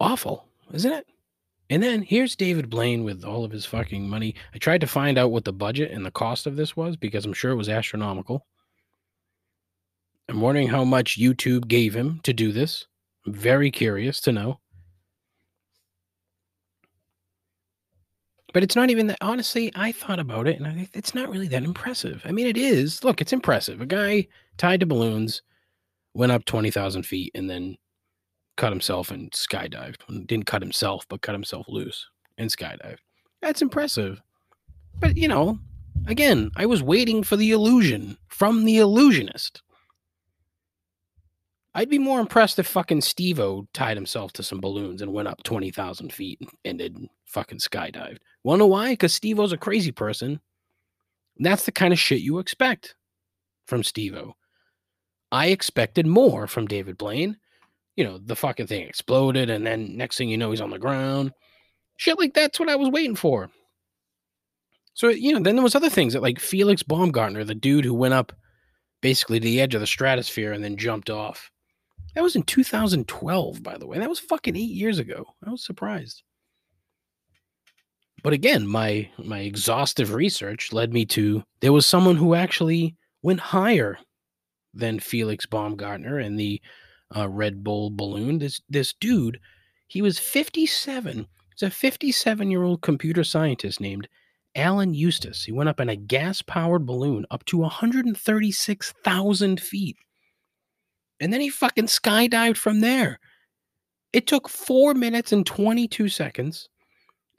Awful, 0.00 0.46
isn't 0.72 0.92
it? 0.92 1.06
And 1.70 1.82
then 1.82 2.02
here's 2.02 2.36
David 2.36 2.68
Blaine 2.68 3.04
with 3.04 3.24
all 3.24 3.44
of 3.44 3.50
his 3.50 3.64
fucking 3.64 4.08
money. 4.08 4.34
I 4.54 4.58
tried 4.58 4.82
to 4.82 4.86
find 4.86 5.16
out 5.16 5.30
what 5.30 5.44
the 5.44 5.52
budget 5.52 5.90
and 5.90 6.04
the 6.04 6.10
cost 6.10 6.46
of 6.46 6.56
this 6.56 6.76
was 6.76 6.96
because 6.96 7.24
I'm 7.24 7.32
sure 7.32 7.52
it 7.52 7.56
was 7.56 7.68
astronomical. 7.70 8.46
I'm 10.34 10.40
wondering 10.40 10.66
how 10.66 10.82
much 10.82 11.16
YouTube 11.16 11.68
gave 11.68 11.94
him 11.94 12.18
to 12.24 12.32
do 12.32 12.50
this. 12.50 12.88
I'm 13.24 13.32
very 13.32 13.70
curious 13.70 14.20
to 14.22 14.32
know. 14.32 14.58
But 18.52 18.64
it's 18.64 18.74
not 18.74 18.90
even 18.90 19.06
that. 19.06 19.18
Honestly, 19.20 19.70
I 19.76 19.92
thought 19.92 20.18
about 20.18 20.48
it 20.48 20.56
and 20.56 20.66
I, 20.66 20.88
it's 20.92 21.14
not 21.14 21.30
really 21.30 21.46
that 21.48 21.62
impressive. 21.62 22.20
I 22.24 22.32
mean, 22.32 22.48
it 22.48 22.56
is. 22.56 23.04
Look, 23.04 23.20
it's 23.20 23.32
impressive. 23.32 23.80
A 23.80 23.86
guy 23.86 24.26
tied 24.58 24.80
to 24.80 24.86
balloons 24.86 25.40
went 26.14 26.32
up 26.32 26.44
20,000 26.46 27.04
feet 27.04 27.30
and 27.36 27.48
then 27.48 27.76
cut 28.56 28.72
himself 28.72 29.12
and 29.12 29.30
skydived. 29.30 30.26
Didn't 30.26 30.46
cut 30.46 30.62
himself, 30.62 31.06
but 31.08 31.22
cut 31.22 31.36
himself 31.36 31.66
loose 31.68 32.08
and 32.38 32.50
skydived. 32.50 32.98
That's 33.40 33.62
impressive. 33.62 34.20
But 34.98 35.16
you 35.16 35.28
know, 35.28 35.60
again, 36.08 36.50
I 36.56 36.66
was 36.66 36.82
waiting 36.82 37.22
for 37.22 37.36
the 37.36 37.52
illusion 37.52 38.18
from 38.26 38.64
the 38.64 38.78
illusionist. 38.78 39.62
I'd 41.74 41.90
be 41.90 41.98
more 41.98 42.20
impressed 42.20 42.58
if 42.58 42.66
fucking 42.66 43.00
Steve-O 43.00 43.66
tied 43.72 43.96
himself 43.96 44.32
to 44.34 44.42
some 44.42 44.60
balloons 44.60 45.02
and 45.02 45.12
went 45.12 45.28
up 45.28 45.42
20,000 45.42 46.12
feet 46.12 46.40
and 46.64 46.78
then 46.78 47.08
fucking 47.26 47.58
skydived. 47.58 48.18
Wanna 48.44 48.58
know 48.60 48.66
why? 48.66 48.90
Because 48.90 49.12
Steve-O's 49.12 49.52
a 49.52 49.58
crazy 49.58 49.90
person. 49.90 50.40
That's 51.38 51.64
the 51.64 51.72
kind 51.72 51.92
of 51.92 51.98
shit 51.98 52.20
you 52.20 52.38
expect 52.38 52.94
from 53.66 53.82
Steve-O. 53.82 54.34
I 55.32 55.46
expected 55.48 56.06
more 56.06 56.46
from 56.46 56.68
David 56.68 56.96
Blaine 56.96 57.36
you 57.96 58.04
know, 58.04 58.18
the 58.18 58.36
fucking 58.36 58.66
thing 58.66 58.86
exploded, 58.86 59.50
and 59.50 59.66
then 59.66 59.96
next 59.96 60.16
thing 60.16 60.28
you 60.28 60.36
know, 60.36 60.50
he's 60.50 60.60
on 60.60 60.70
the 60.70 60.78
ground. 60.78 61.32
Shit 61.96 62.18
like 62.18 62.34
that's 62.34 62.58
what 62.58 62.68
I 62.68 62.76
was 62.76 62.90
waiting 62.90 63.14
for. 63.14 63.50
So, 64.94 65.08
you 65.08 65.32
know, 65.32 65.40
then 65.40 65.56
there 65.56 65.62
was 65.62 65.74
other 65.74 65.90
things 65.90 66.12
that 66.12 66.22
like 66.22 66.38
Felix 66.38 66.82
Baumgartner, 66.82 67.44
the 67.44 67.54
dude 67.54 67.84
who 67.84 67.94
went 67.94 68.14
up 68.14 68.32
basically 69.00 69.38
to 69.38 69.44
the 69.44 69.60
edge 69.60 69.74
of 69.74 69.80
the 69.80 69.86
stratosphere 69.86 70.52
and 70.52 70.62
then 70.62 70.76
jumped 70.76 71.10
off. 71.10 71.50
That 72.14 72.22
was 72.22 72.36
in 72.36 72.44
2012, 72.44 73.62
by 73.62 73.76
the 73.76 73.86
way. 73.86 73.98
That 73.98 74.08
was 74.08 74.20
fucking 74.20 74.56
eight 74.56 74.70
years 74.70 74.98
ago. 74.98 75.26
I 75.44 75.50
was 75.50 75.64
surprised. 75.64 76.22
But 78.22 78.32
again, 78.32 78.66
my 78.66 79.10
my 79.18 79.40
exhaustive 79.40 80.14
research 80.14 80.72
led 80.72 80.92
me 80.92 81.04
to 81.06 81.42
there 81.60 81.72
was 81.72 81.86
someone 81.86 82.16
who 82.16 82.34
actually 82.34 82.96
went 83.22 83.40
higher 83.40 83.98
than 84.72 84.98
Felix 84.98 85.46
Baumgartner 85.46 86.18
and 86.18 86.40
the 86.40 86.60
uh, 87.14 87.28
Red 87.28 87.62
Bull 87.62 87.90
balloon. 87.90 88.38
This 88.38 88.62
this 88.68 88.94
dude, 88.94 89.38
he 89.88 90.00
was 90.00 90.18
57. 90.18 91.26
He's 91.54 91.62
a 91.62 91.70
57 91.70 92.50
year 92.50 92.62
old 92.62 92.80
computer 92.80 93.24
scientist 93.24 93.80
named 93.80 94.08
Alan 94.54 94.94
Eustace. 94.94 95.44
He 95.44 95.52
went 95.52 95.68
up 95.68 95.80
in 95.80 95.88
a 95.88 95.96
gas 95.96 96.42
powered 96.42 96.86
balloon 96.86 97.26
up 97.30 97.44
to 97.46 97.58
136,000 97.58 99.60
feet. 99.60 99.96
And 101.20 101.32
then 101.32 101.40
he 101.40 101.48
fucking 101.48 101.86
skydived 101.86 102.56
from 102.56 102.80
there. 102.80 103.18
It 104.12 104.26
took 104.26 104.48
four 104.48 104.94
minutes 104.94 105.32
and 105.32 105.44
22 105.44 106.08
seconds, 106.08 106.68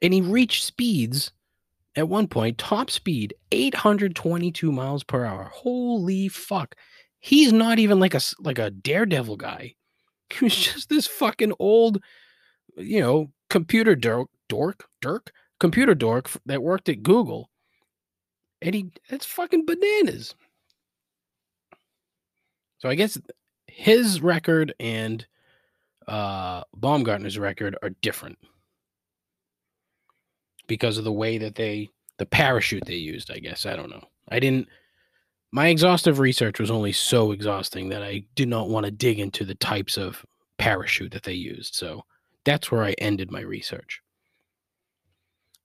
and 0.01 0.13
he 0.13 0.21
reached 0.21 0.63
speeds 0.63 1.31
at 1.95 2.09
one 2.09 2.27
point, 2.27 2.57
top 2.57 2.91
speed, 2.91 3.33
822 3.51 4.71
miles 4.71 5.03
per 5.03 5.23
hour. 5.23 5.49
Holy 5.53 6.27
fuck. 6.27 6.75
He's 7.19 7.53
not 7.53 7.79
even 7.79 7.99
like 7.99 8.13
a 8.13 8.21
like 8.39 8.59
a 8.59 8.71
daredevil 8.71 9.37
guy. 9.37 9.75
He 10.33 10.45
was 10.45 10.55
just 10.55 10.89
this 10.89 11.07
fucking 11.07 11.53
old, 11.59 12.01
you 12.77 12.99
know, 12.99 13.31
computer 13.49 13.95
dork, 13.95 14.29
dork, 14.49 14.85
dork, 15.01 15.31
computer 15.59 15.95
dork 15.95 16.29
that 16.45 16.63
worked 16.63 16.89
at 16.89 17.03
Google. 17.03 17.49
And 18.61 18.75
he 18.75 18.91
that's 19.09 19.25
fucking 19.25 19.65
bananas. 19.65 20.35
So 22.79 22.89
I 22.89 22.95
guess 22.95 23.17
his 23.75 24.21
record 24.21 24.73
and 24.79 25.25
uh 26.07 26.63
Baumgartner's 26.77 27.37
record 27.37 27.75
are 27.83 27.89
different 28.01 28.37
because 30.65 30.97
of 30.97 31.03
the 31.03 31.11
way 31.11 31.37
that 31.37 31.55
they 31.55 31.89
the 32.17 32.25
parachute 32.25 32.85
they 32.85 32.95
used, 32.95 33.29
I 33.29 33.39
guess. 33.39 33.65
I 33.65 33.75
don't 33.75 33.89
know. 33.89 34.03
I 34.29 34.39
didn't 34.39 34.69
my 35.51 35.67
exhaustive 35.67 36.19
research 36.19 36.57
was 36.57 36.71
only 36.71 36.93
so 36.93 37.31
exhausting 37.31 37.89
that 37.89 38.01
I 38.01 38.23
did 38.35 38.47
not 38.47 38.69
want 38.69 38.85
to 38.85 38.91
dig 38.91 39.19
into 39.19 39.43
the 39.43 39.55
types 39.55 39.97
of 39.97 40.25
parachute 40.57 41.11
that 41.11 41.23
they 41.23 41.33
used. 41.33 41.75
So 41.75 42.05
that's 42.45 42.71
where 42.71 42.83
I 42.83 42.93
ended 42.93 43.29
my 43.29 43.41
research. 43.41 44.01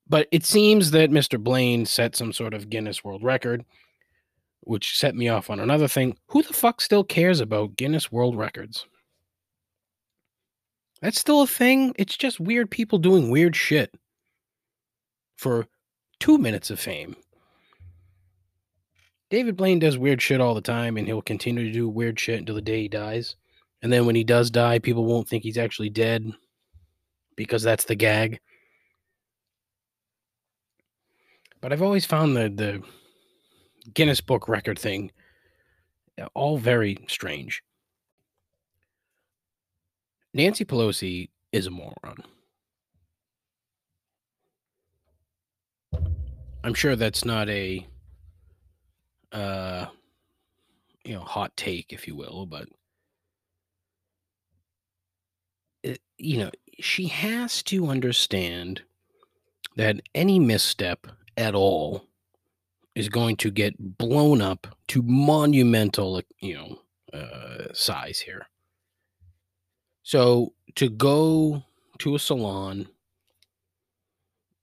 But 0.09 0.27
it 0.33 0.45
seems 0.45 0.91
that 0.91 1.11
Mr. 1.11 1.39
Blaine 1.39 1.87
set 1.87 2.17
some 2.17 2.33
sort 2.33 2.55
of 2.55 2.71
Guinness 2.71 3.05
World 3.05 3.23
Record, 3.23 3.65
which 4.63 4.97
set 4.97 5.15
me 5.15 5.29
off 5.29 5.51
on 5.51 5.61
another 5.61 5.89
thing. 5.89 6.17
Who 6.29 6.43
the 6.43 6.53
fuck 6.53 6.81
still 6.81 7.05
cares 7.05 7.41
about 7.41 7.77
Guinness 7.77 8.13
World 8.13 8.37
Records? 8.37 8.87
That's 11.03 11.19
still 11.19 11.43
a 11.43 11.47
thing. 11.47 11.95
It's 11.99 12.17
just 12.17 12.41
weird 12.41 12.71
people 12.71 12.99
doing 12.99 13.31
weird 13.31 13.57
shit 13.57 13.95
for 15.37 15.67
two 16.19 16.37
minutes 16.37 16.71
of 16.71 16.79
fame. 16.79 17.17
David 19.31 19.57
Blaine 19.57 19.79
does 19.79 19.97
weird 19.97 20.21
shit 20.21 20.41
all 20.41 20.55
the 20.55 20.61
time, 20.61 20.97
and 20.97 21.07
he'll 21.07 21.23
continue 21.23 21.65
to 21.65 21.73
do 21.73 21.89
weird 21.89 22.19
shit 22.19 22.41
until 22.41 22.57
the 22.57 22.61
day 22.61 22.83
he 22.83 22.89
dies. 22.89 23.37
And 23.83 23.93
then 23.93 24.05
when 24.05 24.17
he 24.17 24.25
does 24.25 24.51
die, 24.51 24.79
people 24.79 25.05
won't 25.05 25.29
think 25.29 25.43
he's 25.43 25.57
actually 25.57 25.89
dead 25.89 26.31
because 27.37 27.63
that's 27.63 27.85
the 27.85 27.95
gag. 27.95 28.41
But 31.61 31.73
I've 31.73 31.83
always 31.83 32.05
found 32.05 32.37
the 32.37 32.49
the 32.49 32.83
Guinness 33.95 34.21
Book 34.21 34.49
record 34.49 34.79
thing 34.79 35.11
uh, 36.21 36.27
all 36.35 36.59
very 36.59 36.99
strange. 37.09 37.63
Nancy 40.33 40.65
Pelosi 40.65 41.31
is 41.53 41.67
a 41.67 41.71
moron. 41.71 42.23
I'm 46.63 46.75
sure 46.75 46.95
that's 46.95 47.25
not 47.25 47.49
a 47.49 47.87
uh 49.33 49.87
you 51.05 51.15
know 51.15 51.21
hot 51.21 51.57
take 51.57 51.93
if 51.93 52.07
you 52.09 52.17
will 52.17 52.47
but 52.47 52.69
it, 55.85 56.01
you 56.19 56.37
know 56.37 56.51
she 56.81 57.07
has 57.07 57.63
to 57.63 57.87
understand 57.87 58.83
that 59.77 60.01
any 60.15 60.39
misstep 60.39 61.07
at 61.37 61.55
all 61.55 62.10
is 62.95 63.09
going 63.09 63.37
to 63.37 63.51
get 63.51 63.75
blown 63.99 64.41
up 64.41 64.67
to 64.89 65.03
monumental 65.03 66.21
you 66.41 66.55
know 66.55 67.19
uh, 67.19 67.73
size 67.73 68.21
here 68.21 68.47
so 70.03 70.53
to 70.75 70.89
go 70.89 71.63
to 71.99 72.15
a 72.15 72.19
salon 72.19 72.89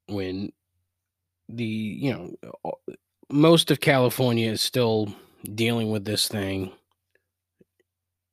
when 0.08 0.52
the 1.50 1.64
you 1.64 2.14
know 2.14 2.74
most 3.30 3.72
of 3.72 3.80
California 3.80 4.50
is 4.50 4.62
still 4.62 5.14
dealing 5.56 5.92
with 5.92 6.06
this 6.06 6.28
thing. 6.28 6.72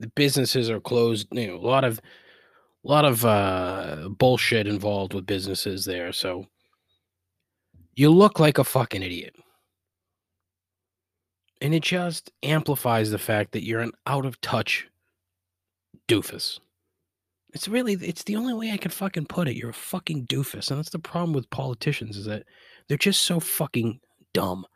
The 0.01 0.09
businesses 0.09 0.71
are 0.71 0.81
closed. 0.81 1.29
You 1.33 1.49
know, 1.49 1.57
a 1.57 1.67
lot 1.67 1.85
of 1.85 1.99
a 1.99 2.89
lot 2.89 3.05
of 3.05 3.25
uh, 3.25 4.09
bullshit 4.19 4.67
involved 4.67 5.15
with 5.15 5.27
businesses 5.27 5.85
there. 5.85 6.13
So 6.13 6.47
you 7.95 8.11
look 8.11 8.39
like 8.39 8.59
a 8.59 8.65
fucking 8.65 9.03
idiot. 9.03 9.35
And 11.61 11.75
it 11.75 11.83
just 11.83 12.31
amplifies 12.43 13.11
the 13.11 13.19
fact 13.19 13.53
that 13.53 13.65
you're 13.65 13.81
an 13.81 13.93
out 14.07 14.27
of 14.27 14.41
touch 14.41 14.89
doofus. 16.09 16.61
It's 17.53 17.69
really 17.69 17.95
it's 17.95 18.25
the 18.25 18.37
only 18.37 18.53
way 18.53 18.73
I 18.73 18.77
can 18.77 18.91
fucking 18.91 19.27
put 19.27 19.49
it. 19.49 19.57
You're 19.57 19.71
a 19.71 19.75
fucking 19.75 20.27
doofus. 20.27 20.71
And 20.71 20.79
that's 20.79 20.91
the 20.91 20.99
problem 20.99 21.33
with 21.33 21.49
politicians 21.51 22.17
is 22.17 22.27
that 22.27 22.45
they're 22.89 22.99
just 22.99 23.23
so 23.23 23.41
fucking 23.41 24.01
dumb. 24.33 24.67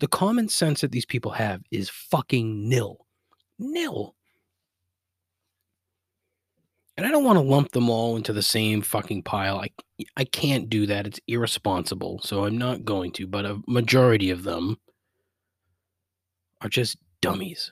The 0.00 0.08
common 0.08 0.48
sense 0.48 0.82
that 0.82 0.92
these 0.92 1.06
people 1.06 1.32
have 1.32 1.62
is 1.70 1.88
fucking 1.88 2.68
nil. 2.68 3.06
Nil. 3.58 4.14
And 6.98 7.06
I 7.06 7.10
don't 7.10 7.24
want 7.24 7.38
to 7.38 7.44
lump 7.44 7.72
them 7.72 7.90
all 7.90 8.16
into 8.16 8.32
the 8.32 8.42
same 8.42 8.82
fucking 8.82 9.22
pile. 9.22 9.58
I 9.58 9.68
I 10.16 10.24
can't 10.24 10.68
do 10.68 10.86
that. 10.86 11.06
It's 11.06 11.20
irresponsible. 11.26 12.20
So 12.22 12.44
I'm 12.44 12.58
not 12.58 12.84
going 12.84 13.12
to, 13.12 13.26
but 13.26 13.46
a 13.46 13.60
majority 13.66 14.28
of 14.28 14.44
them 14.44 14.76
are 16.60 16.68
just 16.68 16.96
dummies. 17.20 17.70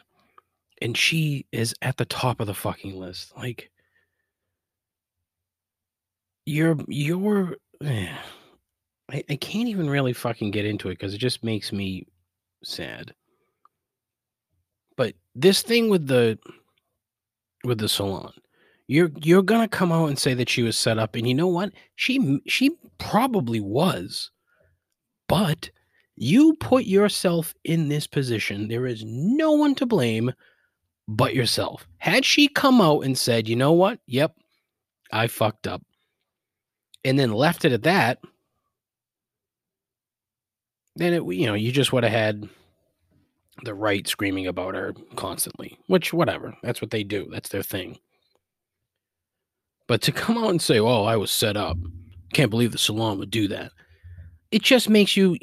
And 0.82 0.96
she 0.96 1.46
is 1.52 1.74
at 1.82 1.96
the 1.96 2.04
top 2.04 2.40
of 2.40 2.46
the 2.46 2.54
fucking 2.54 2.98
list. 2.98 3.32
Like 3.36 3.70
you're 6.46 6.76
you're 6.88 7.56
eh, 7.82 8.14
I, 9.10 9.24
I 9.28 9.36
can't 9.36 9.68
even 9.68 9.88
really 9.88 10.12
fucking 10.12 10.50
get 10.50 10.64
into 10.64 10.88
it 10.88 10.98
because 10.98 11.14
it 11.14 11.18
just 11.18 11.44
makes 11.44 11.72
me 11.72 12.06
sad. 12.62 13.14
But 14.96 15.14
this 15.34 15.62
thing 15.62 15.88
with 15.88 16.06
the 16.06 16.38
with 17.64 17.78
the 17.78 17.88
salon, 17.88 18.32
you're 18.86 19.10
you're 19.22 19.42
gonna 19.42 19.68
come 19.68 19.92
out 19.92 20.08
and 20.08 20.18
say 20.18 20.34
that 20.34 20.48
she 20.48 20.62
was 20.62 20.76
set 20.76 20.98
up, 20.98 21.16
and 21.16 21.26
you 21.26 21.34
know 21.34 21.48
what? 21.48 21.72
She 21.96 22.40
she 22.46 22.76
probably 22.98 23.60
was, 23.60 24.30
but 25.28 25.70
you 26.16 26.54
put 26.60 26.84
yourself 26.84 27.54
in 27.64 27.88
this 27.88 28.06
position. 28.06 28.68
There 28.68 28.86
is 28.86 29.04
no 29.04 29.52
one 29.52 29.74
to 29.76 29.86
blame 29.86 30.32
but 31.08 31.34
yourself. 31.34 31.86
Had 31.98 32.24
she 32.24 32.48
come 32.48 32.80
out 32.80 33.00
and 33.00 33.18
said, 33.18 33.48
you 33.48 33.56
know 33.56 33.72
what? 33.72 33.98
Yep, 34.06 34.34
I 35.12 35.26
fucked 35.26 35.66
up, 35.66 35.82
and 37.04 37.18
then 37.18 37.32
left 37.32 37.64
it 37.64 37.72
at 37.72 37.82
that, 37.82 38.18
then 40.96 41.12
it 41.12 41.24
you 41.34 41.46
know 41.46 41.54
you 41.54 41.72
just 41.72 41.92
would 41.92 42.04
have 42.04 42.12
had 42.12 42.48
the 43.64 43.74
right 43.74 44.06
screaming 44.08 44.46
about 44.46 44.74
her 44.74 44.94
constantly 45.16 45.78
which 45.86 46.12
whatever 46.12 46.54
that's 46.62 46.80
what 46.80 46.90
they 46.90 47.04
do 47.04 47.28
that's 47.30 47.48
their 47.48 47.62
thing 47.62 47.98
but 49.86 50.02
to 50.02 50.12
come 50.12 50.36
out 50.38 50.50
and 50.50 50.62
say 50.62 50.78
oh 50.78 51.04
i 51.04 51.16
was 51.16 51.30
set 51.30 51.56
up 51.56 51.76
can't 52.32 52.50
believe 52.50 52.72
the 52.72 52.78
salon 52.78 53.18
would 53.18 53.30
do 53.30 53.46
that 53.48 53.70
it 54.54 54.62
just 54.62 54.88
makes 54.88 55.16
you 55.16 55.36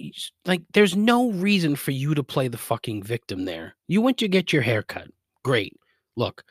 like 0.46 0.62
there's 0.74 0.96
no 0.96 1.32
reason 1.32 1.76
for 1.76 1.92
you 1.92 2.16
to 2.16 2.24
play 2.24 2.48
the 2.48 2.58
fucking 2.58 3.04
victim 3.04 3.44
there. 3.44 3.76
You 3.90 4.02
went 4.02 4.18
to 4.20 4.30
get 4.30 4.54
your 4.54 4.62
hair 4.62 4.84
cut. 4.84 5.10
Great. 5.44 5.78
Look 6.16 6.44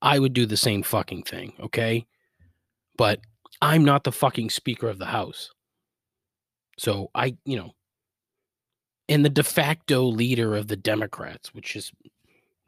i 0.00 0.18
would 0.18 0.32
do 0.32 0.46
the 0.46 0.56
same 0.56 0.82
fucking 0.82 1.22
thing 1.22 1.52
okay? 1.60 2.06
But 2.96 3.20
i'm 3.62 3.84
not 3.84 4.02
the 4.02 4.12
fucking 4.12 4.50
speaker 4.50 4.88
of 4.88 4.98
the 4.98 5.06
house. 5.06 5.50
So 6.76 7.10
i 7.14 7.36
you 7.44 7.56
know 7.56 7.72
and 9.08 9.24
the 9.24 9.30
de 9.30 9.44
facto 9.44 10.02
leader 10.02 10.54
of 10.56 10.66
the 10.66 10.76
Democrats, 10.76 11.54
which 11.54 11.72
just 11.74 11.92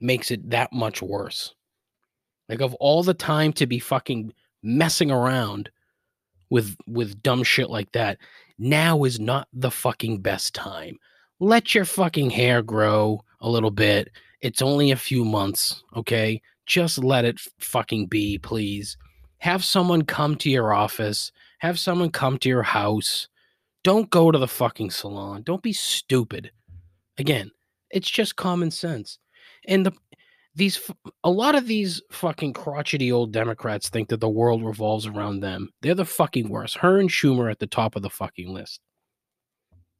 makes 0.00 0.30
it 0.30 0.48
that 0.50 0.72
much 0.72 1.02
worse. 1.02 1.54
Like 2.48 2.60
of 2.60 2.74
all 2.74 3.02
the 3.02 3.14
time 3.14 3.52
to 3.54 3.66
be 3.66 3.80
fucking 3.80 4.32
messing 4.62 5.10
around 5.10 5.70
with 6.50 6.76
with 6.86 7.22
dumb 7.22 7.42
shit 7.42 7.70
like 7.70 7.92
that, 7.92 8.18
now 8.58 9.04
is 9.04 9.18
not 9.18 9.48
the 9.52 9.70
fucking 9.70 10.20
best 10.20 10.54
time. 10.54 10.98
Let 11.38 11.74
your 11.74 11.84
fucking 11.84 12.30
hair 12.30 12.62
grow 12.62 13.24
a 13.40 13.48
little 13.48 13.70
bit. 13.70 14.10
It's 14.40 14.62
only 14.62 14.90
a 14.90 14.96
few 14.96 15.24
months, 15.24 15.82
okay? 15.96 16.42
Just 16.66 16.98
let 16.98 17.24
it 17.24 17.40
fucking 17.58 18.06
be, 18.06 18.38
please. 18.38 18.96
Have 19.38 19.64
someone 19.64 20.02
come 20.02 20.36
to 20.36 20.50
your 20.50 20.74
office, 20.74 21.32
have 21.60 21.78
someone 21.78 22.10
come 22.10 22.38
to 22.38 22.48
your 22.48 22.62
house 22.62 23.28
don't 23.82 24.10
go 24.10 24.30
to 24.30 24.38
the 24.38 24.48
fucking 24.48 24.90
salon. 24.90 25.42
Don't 25.42 25.62
be 25.62 25.72
stupid. 25.72 26.50
Again, 27.18 27.50
it's 27.90 28.10
just 28.10 28.36
common 28.36 28.70
sense. 28.70 29.18
And 29.66 29.86
the 29.86 29.92
these 30.54 30.90
a 31.24 31.30
lot 31.30 31.54
of 31.54 31.66
these 31.66 32.02
fucking 32.10 32.52
crotchety 32.52 33.12
old 33.12 33.32
Democrats 33.32 33.88
think 33.88 34.08
that 34.08 34.20
the 34.20 34.28
world 34.28 34.64
revolves 34.64 35.06
around 35.06 35.40
them. 35.40 35.70
They're 35.82 35.94
the 35.94 36.04
fucking 36.04 36.48
worst. 36.48 36.76
Her 36.78 36.98
and 36.98 37.08
Schumer 37.08 37.50
at 37.50 37.58
the 37.58 37.66
top 37.66 37.96
of 37.96 38.02
the 38.02 38.10
fucking 38.10 38.52
list. 38.52 38.80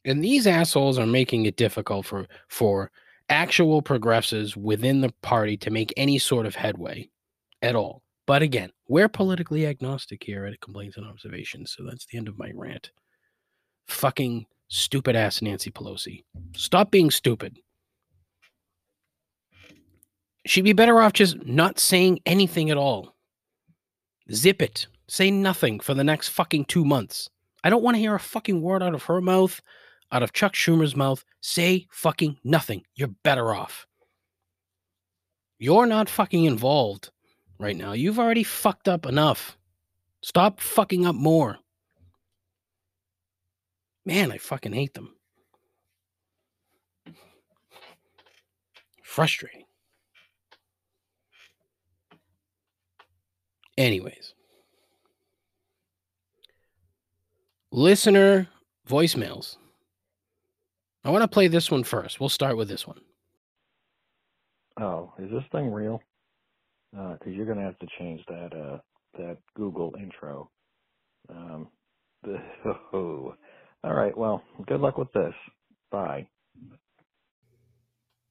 And 0.05 0.25
these 0.25 0.47
assholes 0.47 0.99
are 0.99 1.07
making 1.07 1.47
it 1.47 1.57
difficult 1.57 2.07
for 2.07 2.27
for 2.49 2.91
actual 3.29 3.81
progressives 3.81 4.57
within 4.57 5.01
the 5.01 5.15
party 5.23 5.57
to 5.57 5.71
make 5.71 5.95
any 5.97 6.19
sort 6.19 6.47
of 6.47 6.55
headway 6.55 7.09
at 7.63 7.77
all. 7.77 8.03
But 8.27 8.43
again, 8.43 8.71
we're 8.89 9.09
politically 9.09 9.67
agnostic 9.67 10.23
here 10.23 10.47
at 10.47 10.61
Complaints 10.61 10.97
and 10.97 11.07
Observations. 11.07 11.75
So 11.77 11.85
that's 11.85 12.07
the 12.07 12.19
end 12.19 12.29
of 12.29 12.39
my 12.39 12.51
rant 12.55 12.91
fucking 13.91 14.47
stupid 14.69 15.17
ass 15.17 15.43
Nancy 15.43 15.71
Pelosi. 15.71 16.25
Stop 16.57 16.91
being 16.91 17.11
stupid 17.11 17.59
she'd 20.47 20.63
be 20.63 20.73
better 20.73 21.01
off 21.01 21.13
just 21.13 21.45
not 21.45 21.79
saying 21.79 22.21
anything 22.27 22.71
at 22.71 22.77
all. 22.77 23.15
Zip 24.33 24.63
it. 24.63 24.87
Say 25.09 25.31
nothing 25.31 25.81
for 25.81 25.95
the 25.95 26.05
next 26.05 26.29
fucking 26.29 26.67
two 26.67 26.85
months. 26.85 27.29
I 27.65 27.71
don't 27.71 27.83
want 27.83 27.97
to 27.97 28.01
hear 28.01 28.15
a 28.15 28.21
fucking 28.21 28.63
word 28.63 28.83
out 28.83 28.95
of 28.95 29.03
her 29.05 29.21
mouth, 29.21 29.61
out 30.13 30.23
of 30.23 30.33
Chuck 30.33 30.55
Schumer's 30.55 30.97
mouth. 30.97 31.25
Say 31.41 31.87
fucking 31.91 32.39
nothing. 32.45 32.85
You're 32.95 33.09
better 33.25 33.55
off. 33.55 33.87
You're 35.59 35.87
not 35.87 36.09
fucking 36.09 36.45
involved 36.45 37.11
right 37.59 37.77
now. 37.77 37.93
You've 37.93 38.19
already 38.19 38.45
fucked 38.45 38.89
up 38.89 39.05
enough. 39.05 39.59
Stop 40.23 40.61
fucking 40.61 41.07
up 41.07 41.15
more. 41.15 41.59
Man, 44.07 44.33
I 44.33 44.39
fucking 44.39 44.73
hate 44.73 44.95
them. 44.95 45.15
Frustrating. 49.03 49.60
Anyways, 53.79 54.35
listener 57.73 58.49
voicemails. 58.89 59.57
I 61.05 61.11
want 61.11 61.23
to 61.23 61.29
play 61.29 61.49
this 61.49 61.71
one 61.71 61.85
first. 61.85 62.21
We'll 62.21 62.29
start 62.29 62.57
with 62.57 62.69
this 62.69 62.87
one. 62.87 63.01
Oh, 64.79 65.13
is 65.19 65.31
this 65.31 65.45
thing 65.53 65.71
real? 65.71 66.03
Because 66.93 67.19
uh, 67.27 67.31
you're 67.31 67.47
gonna 67.47 67.63
have 67.63 67.79
to 67.79 67.87
change 67.99 68.21
that 68.29 68.53
uh, 68.55 68.79
that 69.19 69.39
Google 69.55 69.95
intro. 69.99 70.51
Um, 71.29 71.69
the, 72.23 72.39
oh. 72.93 73.35
All 73.83 73.95
right. 73.95 74.17
Well, 74.17 74.43
good 74.67 74.81
luck 74.81 74.99
with 74.99 75.13
this. 75.13 75.33
Bye. 75.91 76.27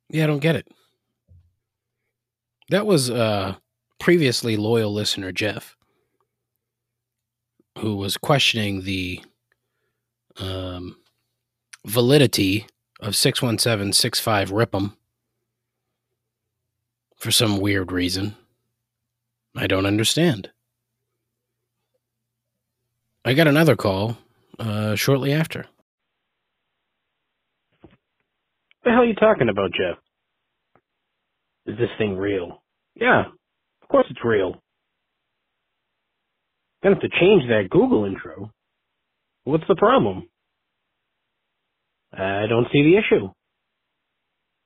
Yeah, 0.10 0.26
I 0.26 0.28
don't 0.28 0.40
get 0.40 0.56
it. 0.56 0.68
That 2.70 2.86
was 2.86 3.10
uh 3.10 3.56
previously 4.00 4.56
loyal 4.58 4.94
listener 4.94 5.32
Jeff 5.32 5.76
who 7.80 7.96
was 7.96 8.18
questioning 8.18 8.82
the 8.84 9.22
um, 10.38 10.98
validity 11.86 12.66
of 13.00 13.16
61765 13.16 14.52
Rip'em 14.52 14.96
for 17.16 17.32
some 17.32 17.60
weird 17.60 17.92
reason. 17.92 18.36
I 19.56 19.68
don't 19.68 19.86
understand. 19.86 20.52
I 23.26 23.34
got 23.34 23.48
another 23.48 23.76
call 23.76 24.18
uh, 24.58 24.96
shortly 24.96 25.34
after. 25.34 25.66
What 27.82 27.92
the 28.84 28.92
hell 28.92 29.02
are 29.02 29.06
you 29.06 29.16
talking 29.16 29.50
about, 29.50 29.72
Jeff? 29.72 29.98
Is 31.66 31.78
this 31.78 31.90
thing 31.98 32.18
real? 32.18 32.64
Yeah, 32.96 33.26
of 33.90 33.92
course 33.92 34.06
it's 34.12 34.24
real. 34.24 34.62
Gonna 36.84 36.96
have 36.96 37.02
to 37.02 37.10
change 37.20 37.44
that 37.50 37.70
Google 37.72 38.06
intro. 38.06 38.52
What's 39.46 39.64
the 39.68 39.76
problem? 39.76 40.30
I 42.14 42.46
don't 42.48 42.68
see 42.72 42.84
the 42.84 42.98
issue. 42.98 43.30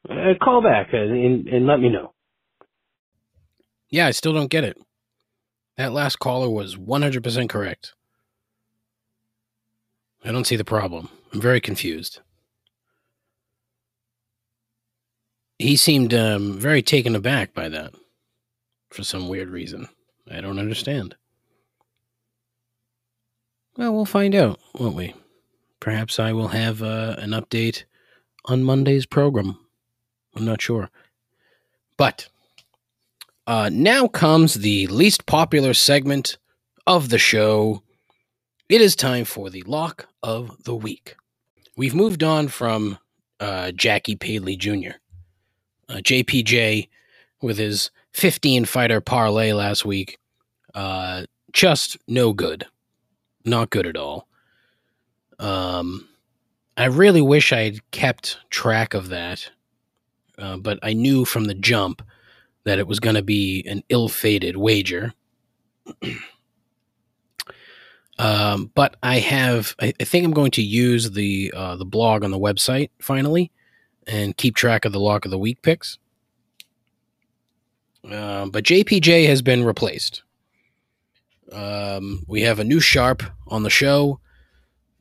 Uh, 0.10 0.34
call 0.44 0.62
back 0.62 0.90
and, 0.92 1.48
and 1.48 1.66
let 1.66 1.80
me 1.80 1.90
know. 1.90 2.14
Yeah, 3.90 4.08
I 4.08 4.12
still 4.12 4.34
don't 4.34 4.50
get 4.50 4.66
it. 4.66 4.78
That 5.78 5.94
last 5.94 6.20
caller 6.20 6.50
was 6.50 6.76
100% 6.76 7.50
correct. 7.50 7.94
I 10.26 10.32
don't 10.32 10.46
see 10.46 10.56
the 10.58 10.66
problem. 10.66 11.10
I'm 11.34 11.42
very 11.42 11.62
confused. 11.62 12.20
He 15.58 15.78
seemed 15.78 16.14
um, 16.14 16.60
very 16.60 16.82
taken 16.82 17.16
aback 17.16 17.54
by 17.54 17.70
that 17.70 17.94
for 18.94 19.04
some 19.04 19.28
weird 19.28 19.50
reason. 19.50 19.90
I 20.32 20.40
don't 20.42 20.60
understand. 20.60 21.16
Well, 23.76 23.94
we'll 23.94 24.06
find 24.06 24.36
out, 24.36 24.60
won't 24.76 24.96
we? 24.96 25.16
Perhaps 25.80 26.20
I 26.20 26.32
will 26.32 26.50
have 26.50 26.84
uh, 26.84 27.16
an 27.18 27.32
update 27.32 27.86
on 28.46 28.64
Monday's 28.64 29.06
program. 29.06 29.58
I'm 30.36 30.46
not 30.46 30.62
sure. 30.62 30.90
But 31.98 32.28
uh, 33.48 33.70
now 33.74 34.08
comes 34.08 34.56
the 34.56 34.88
least 34.88 35.26
popular 35.26 35.74
segment 35.74 36.38
of 36.86 37.10
the 37.10 37.18
show. 37.18 37.82
It 38.70 38.80
is 38.80 38.96
time 38.96 39.26
for 39.26 39.50
the 39.50 39.64
lock 39.64 40.08
of 40.22 40.64
the 40.64 40.76
week. 40.76 41.16
We've 41.76 41.96
moved 41.96 42.24
on 42.24 42.48
from 42.48 43.00
uh, 43.40 43.72
Jackie 43.72 44.16
Paley 44.16 44.56
Jr. 44.56 44.98
Uh, 45.90 45.96
JPJ 45.96 46.90
with 47.42 47.58
his 47.58 47.90
15 48.14 48.66
fighter 48.66 49.02
parlay 49.02 49.54
last 49.54 49.86
week. 49.86 50.18
Uh, 50.74 51.26
just 51.52 51.98
no 52.08 52.34
good 52.34 52.66
not 53.46 53.70
good 53.70 53.88
at 53.88 53.98
all. 53.98 54.28
Um, 55.40 56.08
I 56.78 56.86
really 56.86 57.22
wish 57.22 57.52
I 57.52 57.62
had 57.62 57.92
kept 57.92 58.38
track 58.50 58.94
of 58.94 59.10
that, 59.10 59.50
uh, 60.38 60.58
but 60.58 60.80
I 60.82 60.94
knew 60.94 61.26
from 61.26 61.46
the 61.46 61.54
jump 61.54 62.02
that 62.64 62.80
it 62.80 62.88
was 62.88 63.00
going 63.00 63.16
to 63.16 63.24
be 63.24 63.64
an 63.68 63.84
ill-fated 63.90 64.58
wager. 64.58 65.14
um, 68.18 68.72
but 68.74 68.96
I 69.04 69.20
have, 69.20 69.76
I, 69.82 69.94
I, 70.00 70.04
think 70.06 70.26
I'm 70.26 70.32
going 70.32 70.52
to 70.52 70.64
use 70.64 71.12
the 71.12 71.54
uh, 71.56 71.76
the 71.76 71.86
blog 71.86 72.24
on 72.24 72.32
the 72.32 72.40
website 72.40 72.90
finally, 73.00 73.52
and 74.08 74.38
keep 74.38 74.56
track 74.56 74.86
of 74.86 74.94
the 74.94 75.00
lock 75.00 75.26
of 75.26 75.32
the 75.32 75.38
week 75.38 75.62
picks. 75.62 76.00
Uh, 78.10 78.48
but 78.48 78.66
JPJ 78.66 79.28
has 79.28 79.42
been 79.42 79.64
replaced. 79.64 80.24
Um, 81.52 82.24
we 82.28 82.42
have 82.42 82.60
a 82.60 82.64
new 82.64 82.80
sharp 82.80 83.24
on 83.48 83.64
the 83.64 83.70
show, 83.70 84.20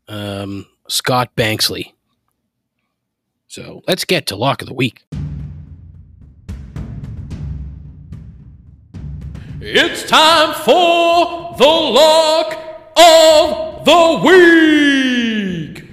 um, 0.09 0.67
Scott 0.89 1.35
Banksley. 1.35 1.95
So 3.47 3.83
let's 3.89 4.05
get 4.05 4.27
to 4.27 4.37
lock 4.37 4.63
of 4.63 4.69
the 4.69 4.75
week. 4.75 5.05
It's 9.61 10.03
time 10.05 10.55
for 10.55 11.55
the 11.57 11.65
lock 11.65 12.53
of 12.97 13.85
the 13.85 14.21
week. 14.25 15.85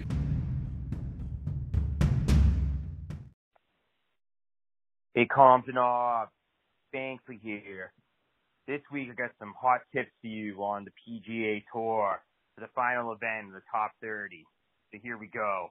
Hey, 5.13 5.25
Compton, 5.25 5.77
uh, 5.77 6.25
Banksley 6.91 7.39
here. 7.41 7.91
This 8.67 8.81
week 8.91 9.09
I 9.11 9.15
got 9.15 9.31
some 9.39 9.53
hot 9.59 9.81
tips 9.93 10.11
for 10.21 10.27
you 10.27 10.63
on 10.63 10.85
the 10.85 10.91
PGA 10.91 11.63
Tour 11.73 12.21
for 12.55 12.61
the 12.61 12.69
final 12.75 13.13
event 13.13 13.47
of 13.47 13.53
the 13.53 13.61
top 13.71 13.91
30. 14.01 14.43
So 14.91 14.99
here 15.01 15.17
we 15.17 15.27
go. 15.27 15.69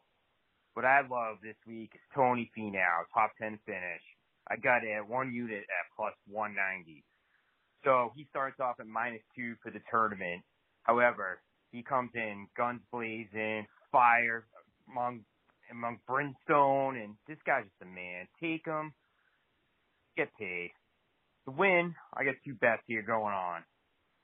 What 0.75 0.85
I 0.85 1.01
love 1.01 1.39
this 1.43 1.57
week 1.67 1.91
is 1.95 2.01
Tony 2.15 2.51
Finau, 2.57 3.05
top 3.13 3.31
10 3.41 3.59
finish. 3.67 4.03
I 4.49 4.57
got 4.57 4.85
it 4.85 4.91
at 4.91 5.09
one 5.09 5.33
unit 5.33 5.63
at 5.63 5.97
plus 5.97 6.15
190. 6.27 7.05
So 7.85 8.13
he 8.17 8.27
starts 8.31 8.61
off 8.61 8.77
at 8.81 8.87
minus 8.87 9.23
two 9.37 9.55
for 9.63 9.71
the 9.71 9.81
tournament. 9.91 10.43
However, 10.83 11.41
he 11.73 11.83
comes 11.83 12.11
in 12.15 12.47
guns 12.57 12.81
blazing, 12.93 13.67
fire 13.93 14.47
among 14.91 15.21
among 15.71 15.99
brimstone, 16.07 16.97
and 16.97 17.15
this 17.27 17.37
guy's 17.45 17.65
just 17.65 17.83
a 17.83 17.85
man. 17.85 18.27
Take 18.41 18.65
him, 18.65 18.93
get 20.17 20.29
paid. 20.39 20.71
To 21.49 21.57
win, 21.57 21.97
I 22.13 22.29
got 22.29 22.37
two 22.45 22.53
bets 22.61 22.85
here 22.85 23.01
going 23.01 23.33
on. 23.33 23.65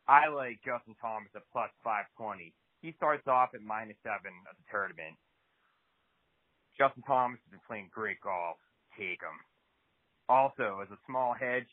I 0.04 0.28
like 0.28 0.60
Justin 0.60 0.92
Thomas 1.00 1.32
at 1.32 1.40
plus 1.56 1.72
520. 1.80 2.52
He 2.84 2.92
starts 3.00 3.24
off 3.24 3.56
at 3.56 3.64
minus 3.64 3.96
seven 4.04 4.36
at 4.44 4.52
the 4.60 4.66
tournament. 4.68 5.16
Justin 6.76 7.00
Thomas 7.08 7.40
has 7.40 7.48
been 7.48 7.64
playing 7.64 7.88
great 7.88 8.20
golf. 8.20 8.60
Take 9.00 9.24
him. 9.24 9.40
Also, 10.28 10.84
as 10.84 10.92
a 10.92 11.00
small 11.08 11.32
hedge, 11.32 11.72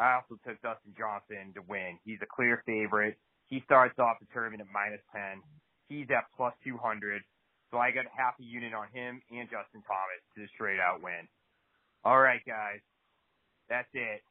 I 0.00 0.16
also 0.16 0.40
took 0.40 0.56
Dustin 0.64 0.96
Johnson 0.96 1.52
to 1.52 1.60
win. 1.68 2.00
He's 2.08 2.24
a 2.24 2.32
clear 2.32 2.64
favorite. 2.64 3.20
He 3.52 3.60
starts 3.68 4.00
off 4.00 4.16
the 4.24 4.30
tournament 4.32 4.64
at 4.64 4.72
minus 4.72 5.04
10. 5.12 5.44
He's 5.92 6.08
at 6.08 6.32
plus 6.32 6.56
200. 6.64 7.20
So 7.68 7.76
I 7.76 7.92
got 7.92 8.08
half 8.08 8.40
a 8.40 8.42
unit 8.42 8.72
on 8.72 8.88
him 8.96 9.20
and 9.28 9.52
Justin 9.52 9.84
Thomas 9.84 10.24
to 10.32 10.48
the 10.48 10.48
straight 10.56 10.80
out 10.80 11.04
win. 11.04 11.28
All 12.08 12.16
right, 12.24 12.40
guys. 12.48 12.80
That's 13.68 13.92
it. 13.92 14.24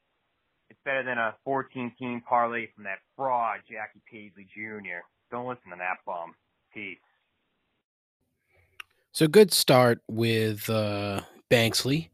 It's 0.70 0.80
better 0.84 1.04
than 1.04 1.18
a 1.18 1.36
14 1.44 1.94
team 1.98 2.22
parlay 2.28 2.68
from 2.76 2.84
that 2.84 3.00
fraud, 3.16 3.60
Jackie 3.70 4.02
Paisley 4.12 4.48
Jr. 4.54 5.02
Don't 5.32 5.48
listen 5.48 5.72
to 5.72 5.78
that 5.78 5.98
bum. 6.06 6.34
Peace. 6.74 6.98
So 9.12 9.28
good 9.28 9.52
start 9.52 10.00
with 10.08 10.70
uh, 10.70 11.22
Banksley 11.50 12.12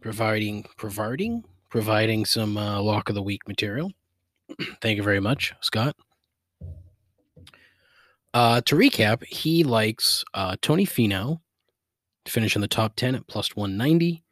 providing 0.00 0.64
providing 0.76 1.44
providing 1.68 2.24
some 2.24 2.56
uh, 2.56 2.80
lock 2.80 3.08
of 3.08 3.14
the 3.14 3.22
week 3.22 3.46
material. 3.46 3.92
Thank 4.80 4.96
you 4.96 5.02
very 5.02 5.20
much, 5.20 5.54
Scott. 5.60 5.96
Uh, 8.32 8.60
to 8.62 8.76
recap, 8.76 9.24
he 9.24 9.64
likes 9.64 10.24
uh, 10.34 10.56
Tony 10.62 10.86
Finau 10.86 11.40
to 12.24 12.32
finish 12.32 12.54
in 12.54 12.62
the 12.62 12.68
top 12.68 12.94
10 12.96 13.14
at 13.14 13.26
plus 13.26 13.56
190. 13.56 14.22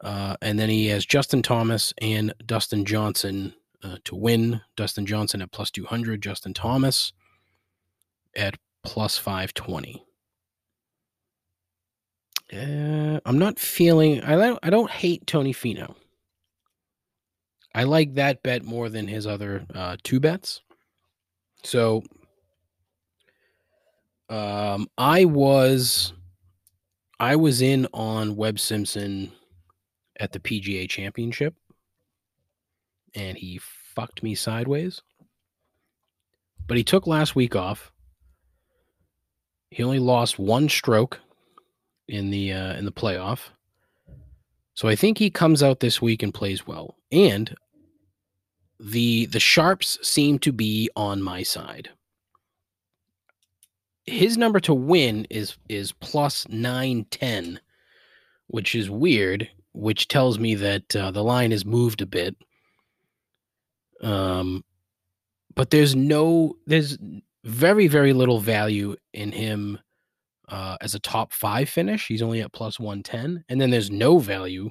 Uh, 0.00 0.36
and 0.40 0.58
then 0.58 0.68
he 0.68 0.86
has 0.86 1.04
Justin 1.04 1.42
Thomas 1.42 1.92
and 2.00 2.32
Dustin 2.44 2.84
Johnson 2.84 3.54
uh, 3.82 3.96
to 4.04 4.14
win. 4.14 4.60
Dustin 4.76 5.06
Johnson 5.06 5.42
at 5.42 5.52
plus 5.52 5.70
200, 5.70 6.22
Justin 6.22 6.54
Thomas 6.54 7.12
at 8.36 8.56
plus 8.84 9.18
520. 9.18 10.04
Uh, 12.52 13.20
I'm 13.26 13.38
not 13.38 13.58
feeling. 13.58 14.22
I 14.22 14.36
don't. 14.36 14.58
I 14.62 14.70
don't 14.70 14.90
hate 14.90 15.26
Tony 15.26 15.52
Finau. 15.52 15.94
I 17.74 17.84
like 17.84 18.14
that 18.14 18.42
bet 18.42 18.64
more 18.64 18.88
than 18.88 19.06
his 19.06 19.26
other 19.26 19.66
uh, 19.74 19.98
two 20.02 20.18
bets. 20.18 20.62
So, 21.62 22.02
um, 24.30 24.88
I 24.96 25.26
was, 25.26 26.14
I 27.20 27.36
was 27.36 27.60
in 27.60 27.86
on 27.92 28.36
Webb 28.36 28.58
Simpson 28.58 29.32
at 30.18 30.32
the 30.32 30.40
PGA 30.40 30.88
Championship, 30.88 31.54
and 33.14 33.36
he 33.36 33.58
fucked 33.58 34.22
me 34.22 34.34
sideways. 34.34 35.02
But 36.66 36.76
he 36.76 36.84
took 36.84 37.06
last 37.06 37.34
week 37.34 37.56
off. 37.56 37.92
He 39.70 39.82
only 39.82 39.98
lost 39.98 40.38
one 40.38 40.68
stroke 40.68 41.20
in 42.08 42.30
the 42.30 42.52
uh, 42.52 42.74
in 42.74 42.84
the 42.84 42.92
playoff. 42.92 43.50
So 44.74 44.86
I 44.88 44.94
think 44.94 45.18
he 45.18 45.30
comes 45.30 45.62
out 45.62 45.80
this 45.80 46.00
week 46.00 46.22
and 46.22 46.32
plays 46.32 46.66
well. 46.66 46.96
And 47.10 47.54
the 48.78 49.26
the 49.26 49.40
sharps 49.40 49.98
seem 50.06 50.38
to 50.40 50.52
be 50.52 50.88
on 50.94 51.22
my 51.22 51.42
side. 51.42 51.90
His 54.04 54.38
number 54.38 54.60
to 54.60 54.74
win 54.74 55.26
is 55.30 55.56
is 55.68 55.92
plus 55.92 56.48
910, 56.48 57.60
which 58.46 58.74
is 58.74 58.88
weird, 58.88 59.48
which 59.78 60.08
tells 60.08 60.38
me 60.38 60.54
that 60.56 60.94
uh, 60.96 61.10
the 61.10 61.24
line 61.24 61.50
has 61.50 61.64
moved 61.64 62.02
a 62.02 62.06
bit. 62.06 62.36
Um 64.02 64.64
but 65.54 65.70
there's 65.70 65.96
no 65.96 66.54
there's 66.66 66.98
very 67.44 67.88
very 67.88 68.12
little 68.12 68.38
value 68.38 68.94
in 69.12 69.32
him 69.32 69.78
uh, 70.48 70.76
as 70.80 70.94
a 70.94 70.98
top 70.98 71.32
five 71.32 71.68
finish. 71.68 72.06
He's 72.06 72.22
only 72.22 72.40
at 72.40 72.52
plus 72.52 72.80
110. 72.80 73.44
And 73.48 73.60
then 73.60 73.70
there's 73.70 73.90
no 73.90 74.18
value 74.18 74.70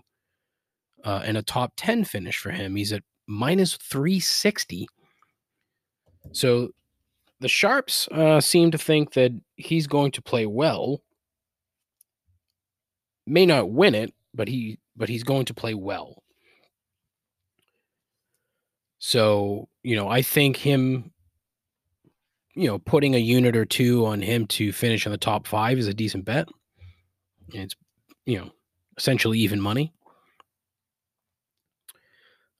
uh, 1.04 1.24
in 1.26 1.36
a 1.36 1.44
top 1.44 1.74
10 1.78 2.04
finish 2.04 2.38
for 2.38 2.52
him. 2.52 2.76
He's 2.76 2.92
at 2.92 3.04
minus 3.28 3.76
360. 3.76 4.88
So 6.32 6.70
the 7.40 7.48
Sharps 7.48 8.08
uh, 8.12 8.42
seem 8.42 8.72
to 8.72 8.78
think 8.78 9.14
that 9.14 9.32
he's 9.56 9.88
going 9.88 10.12
to 10.12 10.22
play 10.22 10.46
well. 10.46 11.02
May 13.26 13.46
not 13.46 13.70
win 13.70 13.94
it, 13.94 14.14
but 14.34 14.48
he 14.48 14.80
but 14.98 15.10
he's 15.10 15.24
going 15.24 15.46
to 15.46 15.54
play 15.54 15.74
well. 15.74 16.24
So, 19.00 19.70
you 19.84 19.96
know, 19.96 20.10
I 20.10 20.22
think 20.24 20.58
him 20.58 21.12
you 22.58 22.68
know, 22.68 22.80
putting 22.80 23.14
a 23.14 23.20
unit 23.20 23.56
or 23.56 23.66
two 23.66 24.04
on 24.08 24.20
him 24.20 24.48
to 24.48 24.72
finish 24.74 25.06
in 25.06 25.12
the 25.12 25.18
top 25.18 25.46
five 25.46 25.78
is 25.78 25.86
a 25.86 25.94
decent 25.94 26.26
bet. 26.26 26.48
It's, 27.54 27.76
you 28.26 28.40
know, 28.40 28.50
essentially 28.98 29.38
even 29.38 29.62
money. 29.62 29.94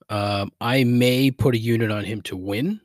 Um, 0.08 0.52
I 0.60 0.84
may 0.84 1.32
put 1.32 1.56
a 1.56 1.58
unit 1.58 1.90
on 1.90 2.04
him 2.04 2.22
to 2.22 2.36
win. 2.36 2.80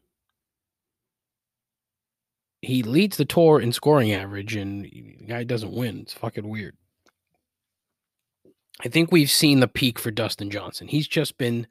He 2.64 2.82
leads 2.82 3.18
the 3.18 3.26
tour 3.26 3.62
in 3.62 3.72
scoring 3.72 4.12
average, 4.12 4.56
and 4.56 4.84
the 4.84 5.26
guy 5.28 5.44
doesn't 5.44 5.72
win. 5.72 6.00
It's 6.00 6.14
fucking 6.14 6.50
weird. 6.50 6.76
I 8.82 8.90
think 8.90 9.12
we've 9.12 9.32
seen 9.32 9.60
the 9.60 9.68
peak 9.68 10.00
for 10.00 10.12
Dustin 10.12 10.50
Johnson. 10.50 10.88
He's 10.88 11.08
just 11.08 11.38
been 11.38 11.68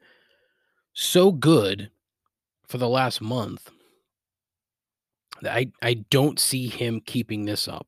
so 0.93 1.31
good 1.31 1.91
for 2.67 2.77
the 2.77 2.89
last 2.89 3.21
month 3.21 3.69
I 5.47 5.71
I 5.81 5.95
don't 6.09 6.39
see 6.39 6.67
him 6.67 7.01
keeping 7.05 7.45
this 7.45 7.67
up. 7.67 7.87